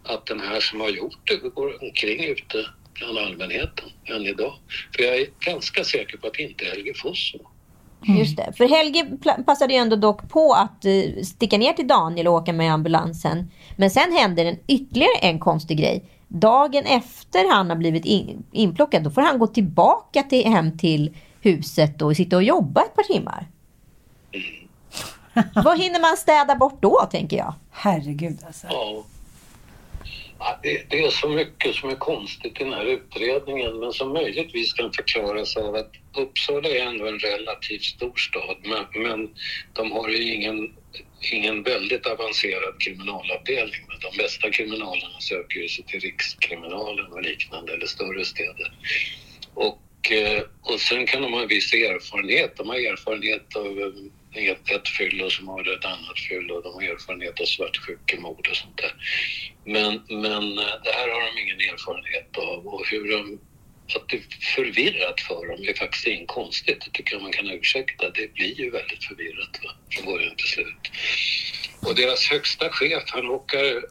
att 0.04 0.26
den 0.26 0.40
här 0.40 0.60
som 0.60 0.80
har 0.80 0.90
gjort 0.90 1.18
det 1.24 1.36
går 1.36 1.82
omkring 1.82 2.24
ute 2.24 2.66
bland 2.94 3.18
allmänheten 3.18 3.90
än 4.04 4.26
idag. 4.26 4.54
För 4.96 5.02
jag 5.02 5.16
är 5.16 5.26
ganska 5.40 5.84
säker 5.84 6.16
på 6.16 6.26
att 6.26 6.34
det 6.34 6.42
inte 6.42 6.64
är 6.64 6.70
Helge 6.70 6.94
Fosso 6.94 7.49
som 8.04 8.16
Just 8.16 8.36
det. 8.36 8.52
För 8.56 8.68
Helge 8.68 9.06
passade 9.46 9.72
ju 9.72 9.78
ändå 9.78 9.96
dock 9.96 10.28
på 10.28 10.52
att 10.52 10.84
eh, 10.84 11.22
sticka 11.24 11.58
ner 11.58 11.72
till 11.72 11.88
Daniel 11.88 12.28
och 12.28 12.34
åka 12.34 12.52
med 12.52 12.72
ambulansen. 12.72 13.50
Men 13.76 13.90
sen 13.90 14.12
händer 14.12 14.44
en 14.44 14.58
ytterligare 14.66 15.18
en 15.20 15.38
konstig 15.38 15.78
grej. 15.78 16.04
Dagen 16.28 16.84
efter 16.84 17.52
han 17.52 17.70
har 17.70 17.76
blivit 17.76 18.04
in, 18.04 18.44
inplockad, 18.52 19.02
då 19.02 19.10
får 19.10 19.22
han 19.22 19.38
gå 19.38 19.46
tillbaka 19.46 20.22
till, 20.22 20.46
hem 20.46 20.78
till 20.78 21.16
huset 21.40 22.02
och 22.02 22.16
sitta 22.16 22.36
och 22.36 22.42
jobba 22.42 22.80
ett 22.80 22.96
par 22.96 23.02
timmar. 23.02 23.46
Vad 25.64 25.80
hinner 25.80 26.00
man 26.00 26.16
städa 26.16 26.56
bort 26.56 26.82
då, 26.82 27.08
tänker 27.10 27.36
jag? 27.36 27.54
Herregud 27.70 28.38
alltså. 28.46 28.66
Ja. 28.70 29.02
Det, 30.62 30.90
det 30.90 31.00
är 31.00 31.10
så 31.10 31.28
mycket 31.28 31.74
som 31.74 31.90
är 31.90 31.94
konstigt 31.94 32.60
i 32.60 32.64
den 32.64 32.72
här 32.72 32.84
utredningen 32.84 33.78
men 33.78 33.92
som 33.92 34.12
möjligtvis 34.12 34.72
kan 34.72 34.92
förklaras 34.92 35.56
av 35.56 35.74
att 35.74 35.90
Uppsala 36.16 36.68
är 36.68 36.86
ändå 36.86 37.06
en 37.06 37.18
relativt 37.18 37.82
stor 37.82 38.16
stad 38.16 38.56
men, 38.62 39.02
men 39.02 39.34
de 39.72 39.92
har 39.92 40.08
ju 40.08 40.34
ingen, 40.34 40.74
ingen 41.32 41.62
väldigt 41.62 42.06
avancerad 42.06 42.80
kriminalavdelning. 42.84 43.80
Men 43.88 44.10
de 44.10 44.22
bästa 44.22 44.50
kriminalerna 44.50 45.20
söker 45.20 45.60
ju 45.60 45.68
sig 45.68 45.84
till 45.84 46.00
Rikskriminalen 46.00 47.12
och 47.12 47.22
liknande 47.22 47.72
eller 47.72 47.86
större 47.86 48.24
städer. 48.24 48.72
Och, 49.54 50.12
eh, 50.12 50.42
och 50.62 50.80
sen 50.80 51.06
kan 51.06 51.22
de 51.22 51.32
ha 51.32 51.42
en 51.42 51.48
viss 51.48 51.72
erfarenhet. 51.72 52.56
De 52.56 52.68
har 52.68 52.76
erfarenhet 52.76 53.56
av 53.56 53.66
eh, 53.80 53.92
ett, 54.34 54.70
ett 54.70 54.88
fyllo 54.88 55.30
som 55.30 55.48
har 55.48 55.74
ett 55.74 55.84
annat 55.84 56.18
fyllo 56.28 56.54
och 56.54 56.62
de 56.62 56.72
har 56.74 56.82
erfarenhet 56.82 57.40
av 57.40 57.44
svartsjukemord 57.44 58.48
och 58.50 58.56
sånt 58.56 58.76
där. 58.76 58.94
Men, 59.64 60.02
men 60.08 60.58
eh, 60.58 60.74
det 60.84 60.92
här 60.92 61.08
har 61.08 61.20
de 61.20 61.40
ingen 61.42 61.60
erfarenhet 61.60 62.38
av 62.38 62.66
och 62.66 62.86
hur 62.86 63.10
de 63.10 63.38
att 63.96 64.08
det 64.08 64.16
är 64.16 64.22
förvirrat 64.54 65.20
för 65.20 65.46
dem 65.46 65.68
är 65.68 65.74
faktiskt 65.74 66.06
inget 66.06 66.28
konstigt. 66.28 66.82
Det 66.84 66.90
tycker 66.90 67.14
jag 67.14 67.22
man 67.22 67.32
kan 67.32 67.50
ursäkta. 67.50 68.10
Det 68.10 68.34
blir 68.34 68.60
ju 68.60 68.70
väldigt 68.70 69.04
förvirrat 69.04 69.60
va? 69.64 69.70
från 69.90 70.06
början 70.06 70.36
till 70.36 70.48
slut. 70.48 70.90
Och 71.82 71.94
deras 71.94 72.26
högsta 72.30 72.70
chef, 72.70 73.02
han 73.06 73.22
råkar... 73.22 73.84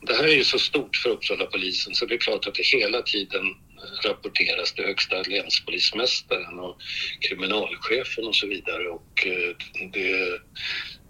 Det 0.00 0.14
här 0.14 0.24
är 0.24 0.34
ju 0.34 0.44
så 0.44 0.58
stort 0.58 0.96
för 0.96 1.10
Uppsala 1.10 1.46
polisen 1.46 1.94
så 1.94 2.06
det 2.06 2.14
är 2.14 2.18
klart 2.18 2.46
att 2.46 2.54
det 2.54 2.66
hela 2.66 3.02
tiden 3.02 3.54
rapporteras 4.04 4.72
till 4.72 4.84
högsta 4.84 5.22
länspolismästaren 5.22 6.58
och 6.58 6.76
kriminalchefen 7.20 8.26
och 8.26 8.36
så 8.36 8.46
vidare 8.46 8.88
och 8.88 9.26
eh, 9.26 9.88
det, 9.92 10.40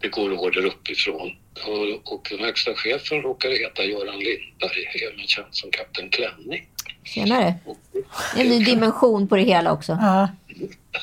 det 0.00 0.08
går 0.08 0.32
order 0.32 0.64
uppifrån. 0.64 1.36
Och, 1.66 2.12
och 2.12 2.26
den 2.30 2.40
högsta 2.40 2.74
chefen 2.74 3.22
råkar 3.22 3.50
heta 3.50 3.84
Göran 3.84 4.18
Lindberg, 4.18 5.08
även 5.12 5.26
känd 5.26 5.48
som 5.50 5.70
Kapten 5.70 6.10
Klänning. 6.10 6.68
Senare. 7.04 7.54
En 8.36 8.48
ny 8.48 8.64
dimension 8.64 9.28
på 9.28 9.36
det 9.36 9.42
hela 9.42 9.72
också. 9.72 9.92
Ja. 9.92 10.28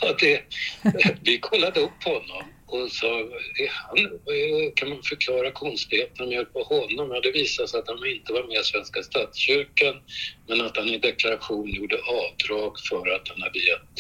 Ja, 0.02 0.16
det, 0.20 0.42
vi 1.22 1.40
kollade 1.40 1.80
upp 1.80 2.04
honom 2.04 2.44
och 2.74 2.92
sa, 2.92 3.08
är 3.58 3.72
han, 3.72 4.22
kan 4.76 4.90
man 4.90 5.04
förklara 5.04 5.52
konstigheterna 5.52 6.26
med 6.26 6.36
hjälp 6.36 6.56
av 6.56 6.66
honom? 6.66 7.12
Ja, 7.12 7.22
det 7.22 7.32
visade 7.32 7.68
sig 7.68 7.80
att 7.80 7.88
han 7.88 8.06
inte 8.06 8.34
var 8.34 8.44
med 8.44 8.62
i 8.62 8.64
Svenska 8.64 9.04
statskyrkan 9.04 9.96
men 10.48 10.62
att 10.62 10.78
han 10.78 10.88
i 10.88 10.98
deklaration 10.98 11.70
gjorde 11.70 11.96
avdrag 11.96 12.80
för 12.90 13.16
att 13.16 13.28
han 13.28 13.42
hade 13.42 13.60
gett 13.60 13.98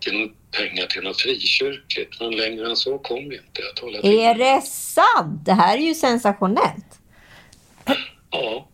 till 0.00 0.30
pengar 0.50 0.86
till 0.86 1.02
något 1.02 1.20
frikyrkligt. 1.20 2.20
Men 2.20 2.30
längre 2.30 2.68
än 2.68 2.76
så 2.76 2.98
kom 2.98 3.28
vi 3.28 3.36
inte. 3.36 3.62
Jag 3.62 3.76
talade 3.76 4.08
Är 4.08 4.34
det 4.34 4.62
sant? 4.66 5.44
Det 5.44 5.52
här 5.52 5.76
är 5.76 5.82
ju 5.82 5.94
sensationellt. 5.94 7.00
Ja. 8.30 8.68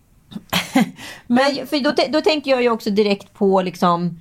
Men, 1.26 1.66
för 1.66 1.80
då, 1.80 1.94
då 2.08 2.20
tänker 2.20 2.50
jag 2.50 2.62
ju 2.62 2.70
också 2.70 2.90
direkt 2.90 3.34
på 3.34 3.62
liksom 3.62 4.20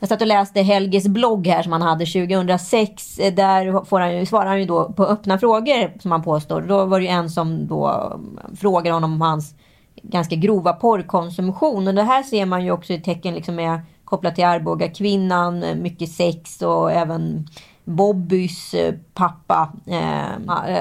jag 0.00 0.08
satt 0.08 0.20
och 0.20 0.26
läste 0.26 0.62
Helges 0.62 1.08
blogg 1.08 1.46
här 1.46 1.62
som 1.62 1.72
han 1.72 1.82
hade 1.82 2.06
2006. 2.06 3.18
Eh, 3.18 3.34
där 3.34 3.84
får 3.84 4.00
han 4.00 4.16
ju, 4.16 4.26
svarar 4.26 4.46
han 4.46 4.60
ju 4.60 4.66
då 4.66 4.92
på 4.92 5.04
öppna 5.04 5.38
frågor 5.38 6.00
som 6.00 6.12
han 6.12 6.22
påstår. 6.22 6.60
Då 6.60 6.84
var 6.84 6.98
det 6.98 7.04
ju 7.04 7.10
en 7.10 7.30
som 7.30 7.66
då 7.66 8.10
mm, 8.14 8.56
frågar 8.56 8.92
honom 8.92 9.12
om 9.12 9.20
hans 9.20 9.54
ganska 10.02 10.36
grova 10.36 10.72
porrkonsumtion. 10.72 11.88
Och 11.88 11.94
det 11.94 12.02
här 12.02 12.22
ser 12.22 12.46
man 12.46 12.64
ju 12.64 12.70
också 12.70 12.92
i 12.92 13.00
tecken 13.00 13.34
liksom 13.34 13.54
med 13.54 13.80
kopplat 14.04 14.34
till 14.34 14.44
Arboga 14.44 14.88
kvinnan, 14.88 15.62
eh, 15.62 15.76
mycket 15.76 16.12
sex 16.12 16.62
och 16.62 16.92
även 16.92 17.48
Bobbys 17.84 18.74
eh, 18.74 18.94
pappa. 19.14 19.72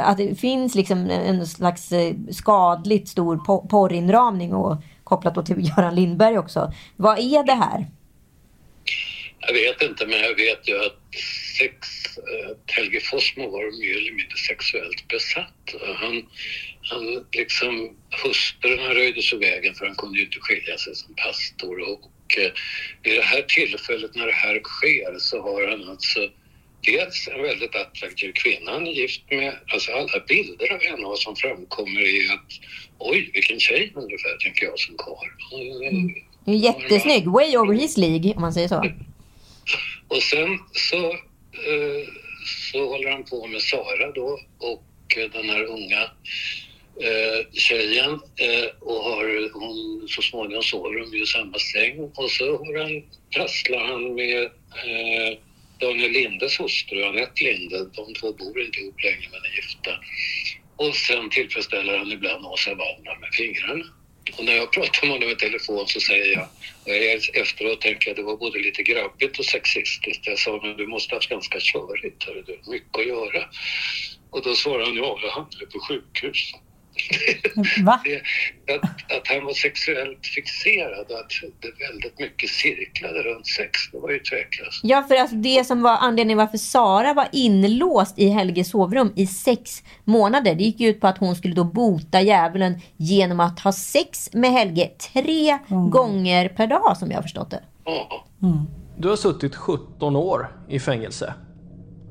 Att 0.04 0.18
det 0.18 0.40
finns 0.40 0.76
liksom 0.76 1.10
en 1.10 1.48
slags 1.48 1.94
skadligt 2.32 3.10
stor 3.10 3.38
porrinramning 3.68 4.54
och 4.54 4.78
kopplat 5.04 5.36
då 5.36 5.42
till 5.42 5.70
Göran 5.78 5.96
Lindberg 5.96 6.38
också. 6.38 6.72
Vad 6.96 7.20
är 7.20 7.44
det 7.44 7.54
här? 7.54 7.88
Jag 9.40 9.54
vet 9.54 9.81
inte, 9.81 10.06
men 10.06 10.19
jag 10.19 10.35
vet 10.35 10.69
ju 10.69 10.85
att 10.85 11.00
sex, 11.58 11.77
eh, 12.17 12.75
Helge 12.75 13.00
Fossmo 13.00 13.50
var 13.52 13.79
mer 13.79 13.98
eller 13.98 14.12
mindre 14.12 14.38
sexuellt 14.38 15.08
besatt. 15.08 15.75
Han, 15.96 16.29
han 16.81 17.25
liksom, 17.31 17.98
hustrurna 18.23 18.94
röjde 18.94 19.21
sig 19.21 19.40
vägen 19.40 19.75
för 19.75 19.85
han 19.85 19.96
kunde 19.96 20.19
ju 20.19 20.25
inte 20.25 20.40
skilja 20.40 20.77
sig 20.77 20.96
som 20.96 21.15
pastor. 21.15 21.79
Och 21.79 22.38
eh, 22.38 22.52
vid 23.04 23.15
det 23.15 23.21
här 23.21 23.42
tillfället 23.42 24.15
när 24.15 24.25
det 24.25 24.33
här 24.33 24.60
sker 24.63 25.19
så 25.19 25.42
har 25.42 25.67
han 25.67 25.90
alltså 25.90 26.29
dels 26.81 27.27
en 27.27 27.42
väldigt 27.42 27.75
attraktiv 27.75 28.31
kvinna 28.31 28.71
han 28.71 28.88
är 28.88 28.92
gift 28.92 29.31
med. 29.31 29.56
Alltså 29.67 29.92
alla 29.92 30.19
bilder 30.27 30.73
av 30.73 30.81
henne 30.81 31.17
som 31.17 31.35
framkommer 31.35 32.02
är 32.02 32.33
att 32.33 32.52
oj, 32.98 33.31
vilken 33.33 33.60
tjej 33.60 33.92
ungefär, 33.96 34.38
tänker 34.38 34.65
jag 34.65 34.79
som 34.79 34.96
karl. 34.98 35.29
Mm. 35.81 36.27
Jättesnygg. 36.56 37.27
Way 37.27 37.58
over 37.58 37.73
his 37.73 37.98
League, 37.98 38.33
om 38.35 38.41
man 38.41 38.54
säger 38.54 38.67
så. 38.67 38.75
Och 40.08 40.23
sen 40.23 40.60
så, 40.71 41.10
eh, 41.69 42.08
så 42.71 42.89
håller 42.89 43.12
han 43.12 43.23
på 43.23 43.48
med 43.48 43.62
Sara 43.62 44.12
då 44.12 44.39
och 44.58 44.83
den 45.31 45.50
här 45.50 45.63
unga 45.63 46.02
eh, 47.02 47.52
tjejen 47.54 48.10
eh, 48.13 48.69
och 48.79 49.04
har, 49.04 49.54
hon, 49.54 50.08
så 50.08 50.21
småningom 50.21 50.63
sover 50.63 51.12
de 51.12 51.17
i 51.17 51.25
samma 51.25 51.60
säng 51.60 52.00
och 52.15 52.31
så 52.31 52.58
har 52.58 52.83
han, 52.83 53.04
prasslar 53.35 53.79
han 53.79 54.15
med 54.15 54.43
eh, 54.43 55.37
Daniel 55.79 56.12
Lindes 56.12 56.60
hustru, 56.60 57.04
Anette 57.04 57.43
Linde. 57.43 57.77
De 57.77 58.13
två 58.13 58.33
bor 58.33 58.62
inte 58.62 58.79
ihop 58.79 59.04
längre 59.04 59.27
men 59.31 59.41
är 59.41 59.56
gifta. 59.56 59.91
Och 60.75 60.95
sen 60.95 61.29
tillfredsställer 61.29 61.98
han 61.98 62.12
ibland 62.12 62.45
Åsa 62.45 62.69
Wallner 62.69 63.17
med 63.19 63.29
fingrarna. 63.33 63.85
Och 64.38 64.46
när 64.46 64.54
jag 64.54 64.71
pratar 64.71 65.08
med 65.08 65.12
honom 65.12 65.30
i 65.30 65.36
telefon 65.36 65.88
så 65.88 66.00
säger 66.00 66.34
jag, 66.34 66.50
och 66.86 66.96
jag 66.96 67.36
efteråt 67.42 67.82
tänker 67.82 68.10
jag 68.10 68.17
det 68.17 68.23
var 68.23 68.38
både 68.38 68.60
lite 68.60 68.84
grabbigt 68.84 69.40
och 69.40 69.46
sexistiskt. 69.46 70.28
Jag 70.28 70.40
sa, 70.40 70.60
men 70.63 70.78
du 70.78 70.88
måste 70.88 71.13
ha 71.13 71.17
haft 71.17 71.30
ganska 71.30 71.60
körigt, 71.60 72.23
hörru 72.23 72.44
du, 72.48 72.71
mycket 72.71 73.00
att 73.00 73.08
göra. 73.08 73.46
Och 74.30 74.42
då 74.42 74.56
svarade 74.56 74.86
han, 74.86 74.96
ja, 74.96 75.19
jag 75.21 75.30
hamnade 75.30 75.65
på 75.65 75.80
sjukhus. 75.88 76.52
Va? 77.83 78.00
Det, 78.04 78.73
att, 78.73 78.83
att 79.17 79.27
han 79.27 79.45
var 79.45 79.54
sexuellt 79.54 80.25
fixerad 80.35 81.06
och 81.10 81.19
att 81.19 81.31
det 81.62 81.87
väldigt 81.87 82.19
mycket 82.19 82.50
cirklade 82.50 83.19
runt 83.19 83.48
sex, 83.48 83.71
det 83.91 84.00
var 84.00 84.12
ju 84.12 84.19
tveklöst. 84.19 84.79
Ja, 84.83 85.04
för 85.08 85.15
alltså 85.15 85.35
det 85.35 85.67
som 85.67 85.81
var 85.81 85.98
anledningen 85.98 86.37
varför 86.37 86.58
Sara 86.58 87.13
var 87.13 87.27
inlåst 87.31 88.19
i 88.19 88.29
Helges 88.29 88.69
sovrum 88.69 89.13
i 89.15 89.27
sex 89.27 89.83
månader, 90.04 90.56
det 90.56 90.63
gick 90.63 90.79
ju 90.79 90.89
ut 90.89 91.02
på 91.02 91.08
att 91.08 91.17
hon 91.17 91.35
skulle 91.35 91.56
då 91.56 91.63
bota 91.63 92.21
djävulen 92.21 92.81
genom 92.98 93.39
att 93.39 93.60
ha 93.60 93.71
sex 93.71 94.33
med 94.33 94.52
Helge 94.52 94.87
tre 95.13 95.58
gånger 95.91 96.50
per 96.50 96.67
dag, 96.67 96.98
som 96.98 97.12
jag 97.12 97.17
har 97.17 97.23
förstått 97.23 97.52
det. 97.52 97.63
Ja. 97.85 98.25
Du 99.00 99.10
har 99.10 99.15
suttit 99.15 99.56
17 99.56 100.15
år 100.15 100.48
i 100.69 100.79
fängelse. 100.79 101.33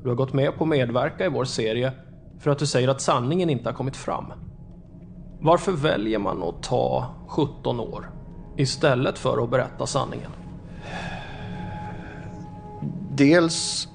Du 0.03 0.09
har 0.09 0.15
gått 0.15 0.33
med 0.33 0.57
på 0.57 0.63
att 0.63 0.69
medverka 0.69 1.25
i 1.25 1.29
vår 1.29 1.45
serie 1.45 1.91
för 2.39 2.51
att 2.51 2.59
du 2.59 2.65
säger 2.65 2.87
att 2.87 3.01
sanningen 3.01 3.49
inte 3.49 3.69
har 3.69 3.73
kommit 3.73 3.95
fram. 3.95 4.33
Varför 5.39 5.71
väljer 5.71 6.19
man 6.19 6.43
att 6.43 6.63
ta 6.63 7.05
17 7.27 7.79
år 7.79 8.09
istället 8.55 9.19
för 9.19 9.43
att 9.43 9.49
berätta 9.49 9.85
sanningen? 9.85 10.31
Dels 13.11 13.87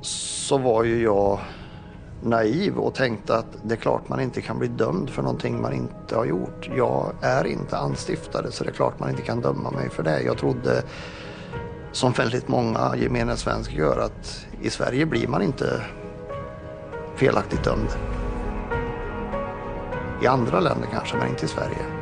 så 0.00 0.58
var 0.58 0.84
ju 0.84 1.02
jag 1.02 1.40
naiv 2.22 2.78
och 2.78 2.94
tänkte 2.94 3.36
att 3.36 3.46
det 3.62 3.74
är 3.74 3.78
klart 3.78 4.08
man 4.08 4.20
inte 4.20 4.40
kan 4.40 4.58
bli 4.58 4.68
dömd 4.68 5.10
för 5.10 5.22
någonting 5.22 5.62
man 5.62 5.72
inte 5.72 6.16
har 6.16 6.24
gjort. 6.24 6.70
Jag 6.76 7.12
är 7.20 7.46
inte 7.46 7.78
anstiftare 7.78 8.50
så 8.50 8.64
det 8.64 8.70
är 8.70 8.74
klart 8.74 9.00
man 9.00 9.10
inte 9.10 9.22
kan 9.22 9.40
döma 9.40 9.70
mig 9.70 9.90
för 9.90 10.02
det. 10.02 10.22
Jag 10.22 10.38
trodde, 10.38 10.82
som 11.92 12.12
väldigt 12.12 12.48
många 12.48 12.96
gemene 12.96 13.36
svenskar 13.36 13.76
gör, 13.76 13.98
att 13.98 14.46
i 14.62 14.70
Sverige 14.70 15.06
blir 15.06 15.28
man 15.28 15.42
inte 15.42 15.82
felaktigt 17.16 17.64
dömd. 17.64 17.88
I 20.22 20.26
andra 20.26 20.60
länder 20.60 20.88
kanske, 20.92 21.16
men 21.16 21.28
inte 21.28 21.44
i 21.44 21.48
Sverige. 21.48 21.98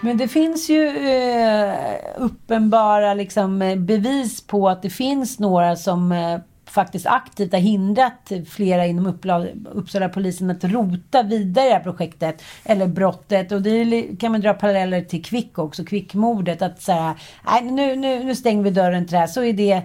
Men 0.00 0.16
det 0.16 0.28
finns 0.28 0.68
ju 0.68 0.86
eh, 0.88 1.74
uppenbara 2.16 3.14
liksom, 3.14 3.62
eh, 3.62 3.76
bevis 3.76 4.46
på 4.46 4.68
att 4.68 4.82
det 4.82 4.90
finns 4.90 5.38
några 5.38 5.76
som 5.76 6.12
eh, 6.12 6.38
faktiskt 6.70 7.06
aktivt 7.06 7.52
har 7.52 7.60
hindrat 7.60 8.32
flera 8.48 8.86
inom 8.86 9.06
Uppla, 9.06 9.46
Uppsala 9.72 10.08
polisen 10.08 10.50
att 10.50 10.64
rota 10.64 11.22
vidare 11.22 11.66
i 11.66 11.68
det 11.68 11.74
här 11.74 11.80
projektet 11.80 12.42
eller 12.64 12.86
brottet. 12.86 13.52
Och 13.52 13.62
det 13.62 13.70
är, 13.70 14.16
kan 14.16 14.32
man 14.32 14.40
dra 14.40 14.54
paralleller 14.54 15.00
till 15.00 15.24
Kvick 15.24 15.58
också, 15.58 15.84
Kvickmordet. 15.84 16.62
Att 16.62 16.82
säga, 16.82 17.14
nej 17.46 17.62
nu, 17.62 17.96
nu, 17.96 18.24
nu 18.24 18.34
stänger 18.34 18.62
vi 18.62 18.70
dörren 18.70 19.06
till 19.06 19.12
det 19.12 19.18
här. 19.18 19.26
Så 19.26 19.42
är 19.42 19.52
det 19.52 19.82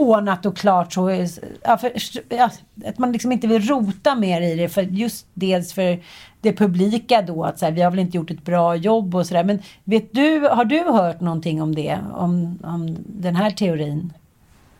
ordnat 0.00 0.46
och 0.46 0.56
klart. 0.56 0.92
Så, 0.92 1.08
eh, 1.08 1.28
ja, 1.62 1.78
för, 1.78 1.92
ja, 2.28 2.50
att 2.84 2.98
man 2.98 3.12
liksom 3.12 3.32
inte 3.32 3.46
vill 3.46 3.62
rota 3.62 4.14
mer 4.14 4.40
i 4.40 4.54
det. 4.54 4.68
För 4.68 4.82
just 4.82 5.26
dels 5.34 5.72
för 5.72 6.00
det 6.40 6.52
publika 6.52 7.22
då. 7.22 7.44
Att 7.44 7.58
så 7.58 7.64
här, 7.64 7.72
vi 7.72 7.82
har 7.82 7.90
väl 7.90 8.00
inte 8.00 8.16
gjort 8.16 8.30
ett 8.30 8.44
bra 8.44 8.76
jobb 8.76 9.14
och 9.14 9.26
sådär. 9.26 9.44
Men 9.44 9.62
vet 9.84 10.12
du, 10.12 10.40
har 10.40 10.64
du 10.64 10.78
hört 10.78 11.20
någonting 11.20 11.62
om 11.62 11.74
det? 11.74 11.98
Om, 12.14 12.58
om 12.62 12.96
den 13.06 13.36
här 13.36 13.50
teorin? 13.50 14.12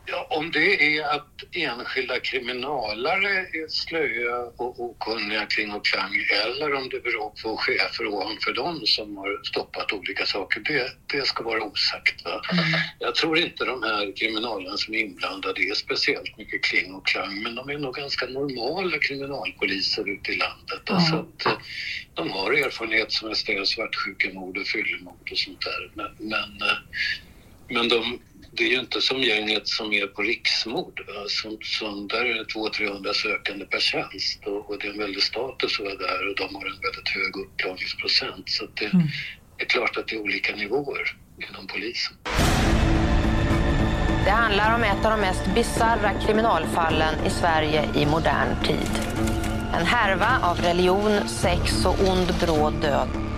Ja, 0.05 0.27
om 0.29 0.51
det 0.51 0.97
är 0.97 1.15
att 1.15 1.43
enskilda 1.51 2.19
kriminalare 2.19 3.29
är 3.39 3.67
slöa 3.67 4.51
och 4.57 4.79
okunniga 4.79 5.45
kring 5.45 5.71
och 5.71 5.85
klang 5.85 6.13
eller 6.45 6.73
om 6.73 6.89
det 6.89 7.03
beror 7.03 7.29
på 7.43 7.57
chefer 7.57 8.07
ovanför 8.07 8.53
dem 8.53 8.81
som 8.85 9.17
har 9.17 9.43
stoppat 9.43 9.93
olika 9.93 10.25
saker, 10.25 10.59
det, 10.59 10.91
det 11.07 11.25
ska 11.25 11.43
vara 11.43 11.63
osagt. 11.63 12.25
Va? 12.25 12.41
Jag 12.99 13.15
tror 13.15 13.37
inte 13.37 13.65
de 13.65 13.83
här 13.83 14.17
kriminalerna 14.17 14.77
som 14.77 14.93
är 14.93 14.99
inblandade 14.99 15.61
är 15.61 15.73
speciellt 15.73 16.37
mycket 16.37 16.63
kling 16.63 16.93
och 16.93 17.07
klang, 17.07 17.43
men 17.43 17.55
de 17.55 17.69
är 17.69 17.77
nog 17.77 17.95
ganska 17.95 18.25
normala 18.25 18.97
kriminalpoliser 18.97 20.09
ute 20.09 20.31
i 20.31 20.35
landet. 20.35 20.89
Alltså 20.89 21.15
att, 21.15 21.45
eh, 21.45 21.57
de 22.13 22.31
har 22.31 22.51
erfarenhet 22.51 23.11
som 23.11 23.29
är 23.29 23.65
svartsjukemord 23.65 24.57
och 24.57 24.67
fyllemord 24.67 25.31
och 25.31 25.37
sånt 25.37 25.61
där. 25.61 25.91
Men, 25.93 26.11
men, 26.17 26.69
eh, 26.69 26.77
men 27.67 27.89
de, 27.89 28.19
det 28.51 28.63
är 28.63 28.67
ju 28.67 28.79
inte 28.79 29.01
som 29.01 29.21
gänget 29.21 29.67
som 29.67 29.93
är 29.93 30.07
på 30.07 30.21
riksmord. 30.21 30.99
Va? 31.07 31.23
Som, 31.27 31.57
som, 31.61 32.07
där 32.07 32.25
är 32.25 32.33
det 32.33 32.43
200-300 32.43 33.13
sökande 33.13 33.65
per 33.65 33.79
tjänst 33.79 34.39
och, 34.45 34.69
och 34.69 34.77
det 34.79 34.87
är 34.87 34.91
en 34.91 34.97
väldig 34.99 35.23
status 35.23 35.79
att 35.79 35.85
vara 35.85 35.95
där 35.95 36.29
och 36.29 36.35
de 36.35 36.55
har 36.55 36.65
en 36.65 36.79
väldigt 36.81 37.09
hög 37.09 37.37
uppklaringsprocent. 37.45 38.49
Så 38.49 38.63
att 38.63 38.75
det 38.75 38.85
Mm. 38.93 39.07
är 39.57 39.65
klart 39.65 39.97
att 39.97 40.07
det 40.07 40.15
är 40.15 40.19
olika 40.21 40.55
nivåer 40.55 41.15
inom 41.49 41.67
polisen. 41.67 42.13
Det 44.25 44.31
handlar 44.31 44.75
om 44.75 44.83
ett 44.83 45.05
av 45.05 45.11
de 45.11 45.21
mest 45.21 45.45
bizarra 45.55 46.11
kriminalfallen 46.25 47.25
i 47.25 47.29
Sverige 47.29 47.89
i 47.95 48.05
modern 48.05 48.63
tid. 48.63 48.91
En 49.79 49.85
härva 49.85 50.39
av 50.43 50.57
religion, 50.61 51.27
sex 51.27 51.85
och 51.85 52.07
ond 52.09 52.33
bråd 52.41 52.73
död. 52.81 53.30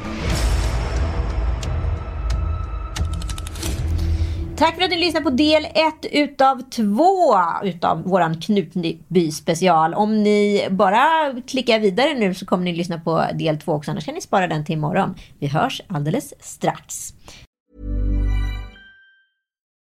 Tack 4.58 4.76
för 4.76 4.82
att 4.82 4.90
ni 4.90 4.98
lyssnade 4.98 5.24
på 5.24 5.30
del 5.30 5.66
ett 5.66 6.06
utav 6.12 6.62
två 6.70 7.36
utav 7.64 8.04
våran 8.04 8.42
Knutby 8.42 9.32
special. 9.32 9.94
Om 9.94 10.24
ni 10.24 10.68
bara 10.72 11.34
klickar 11.48 11.80
vidare 11.80 12.14
nu 12.14 12.34
så 12.34 12.46
kommer 12.46 12.64
ni 12.64 12.76
lyssna 12.76 13.00
på 13.00 13.28
del 13.34 13.60
två 13.60 13.72
också. 13.72 13.92
Annars 13.92 14.06
kan 14.06 14.14
ni 14.16 14.22
spara 14.22 14.48
den 14.48 14.66
till 14.66 14.74
imorgon. 14.76 15.16
Vi 15.40 15.48
hörs 15.48 15.82
alldeles 15.88 16.34
strax. 16.40 17.14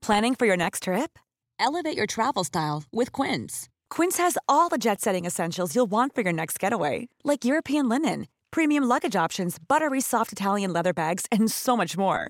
Planning 0.06 0.36
for 0.36 0.48
your 0.48 0.58
next 0.58 0.84
trip? 0.84 1.20
Elevate 1.68 1.98
your 1.98 2.08
travel 2.08 2.46
style 2.46 2.84
with 2.92 3.12
Quince. 3.22 3.70
Quince 3.96 4.24
has 4.24 4.38
all 4.48 4.70
the 4.70 4.78
jet 4.78 5.02
setting 5.02 5.26
essentials 5.26 5.76
you'll 5.76 5.92
want 5.92 6.16
for 6.16 6.24
your 6.24 6.34
next 6.34 6.64
getaway, 6.64 7.08
like 7.24 7.48
European 7.48 7.90
linen, 7.90 8.26
premium 8.52 8.84
luggage 8.90 9.26
options, 9.26 9.58
buttery 9.68 10.02
soft 10.02 10.32
Italian 10.32 10.74
leather 10.74 10.94
bags, 10.94 11.26
and 11.32 11.52
so 11.52 11.78
much 11.78 11.98
more. 11.98 12.30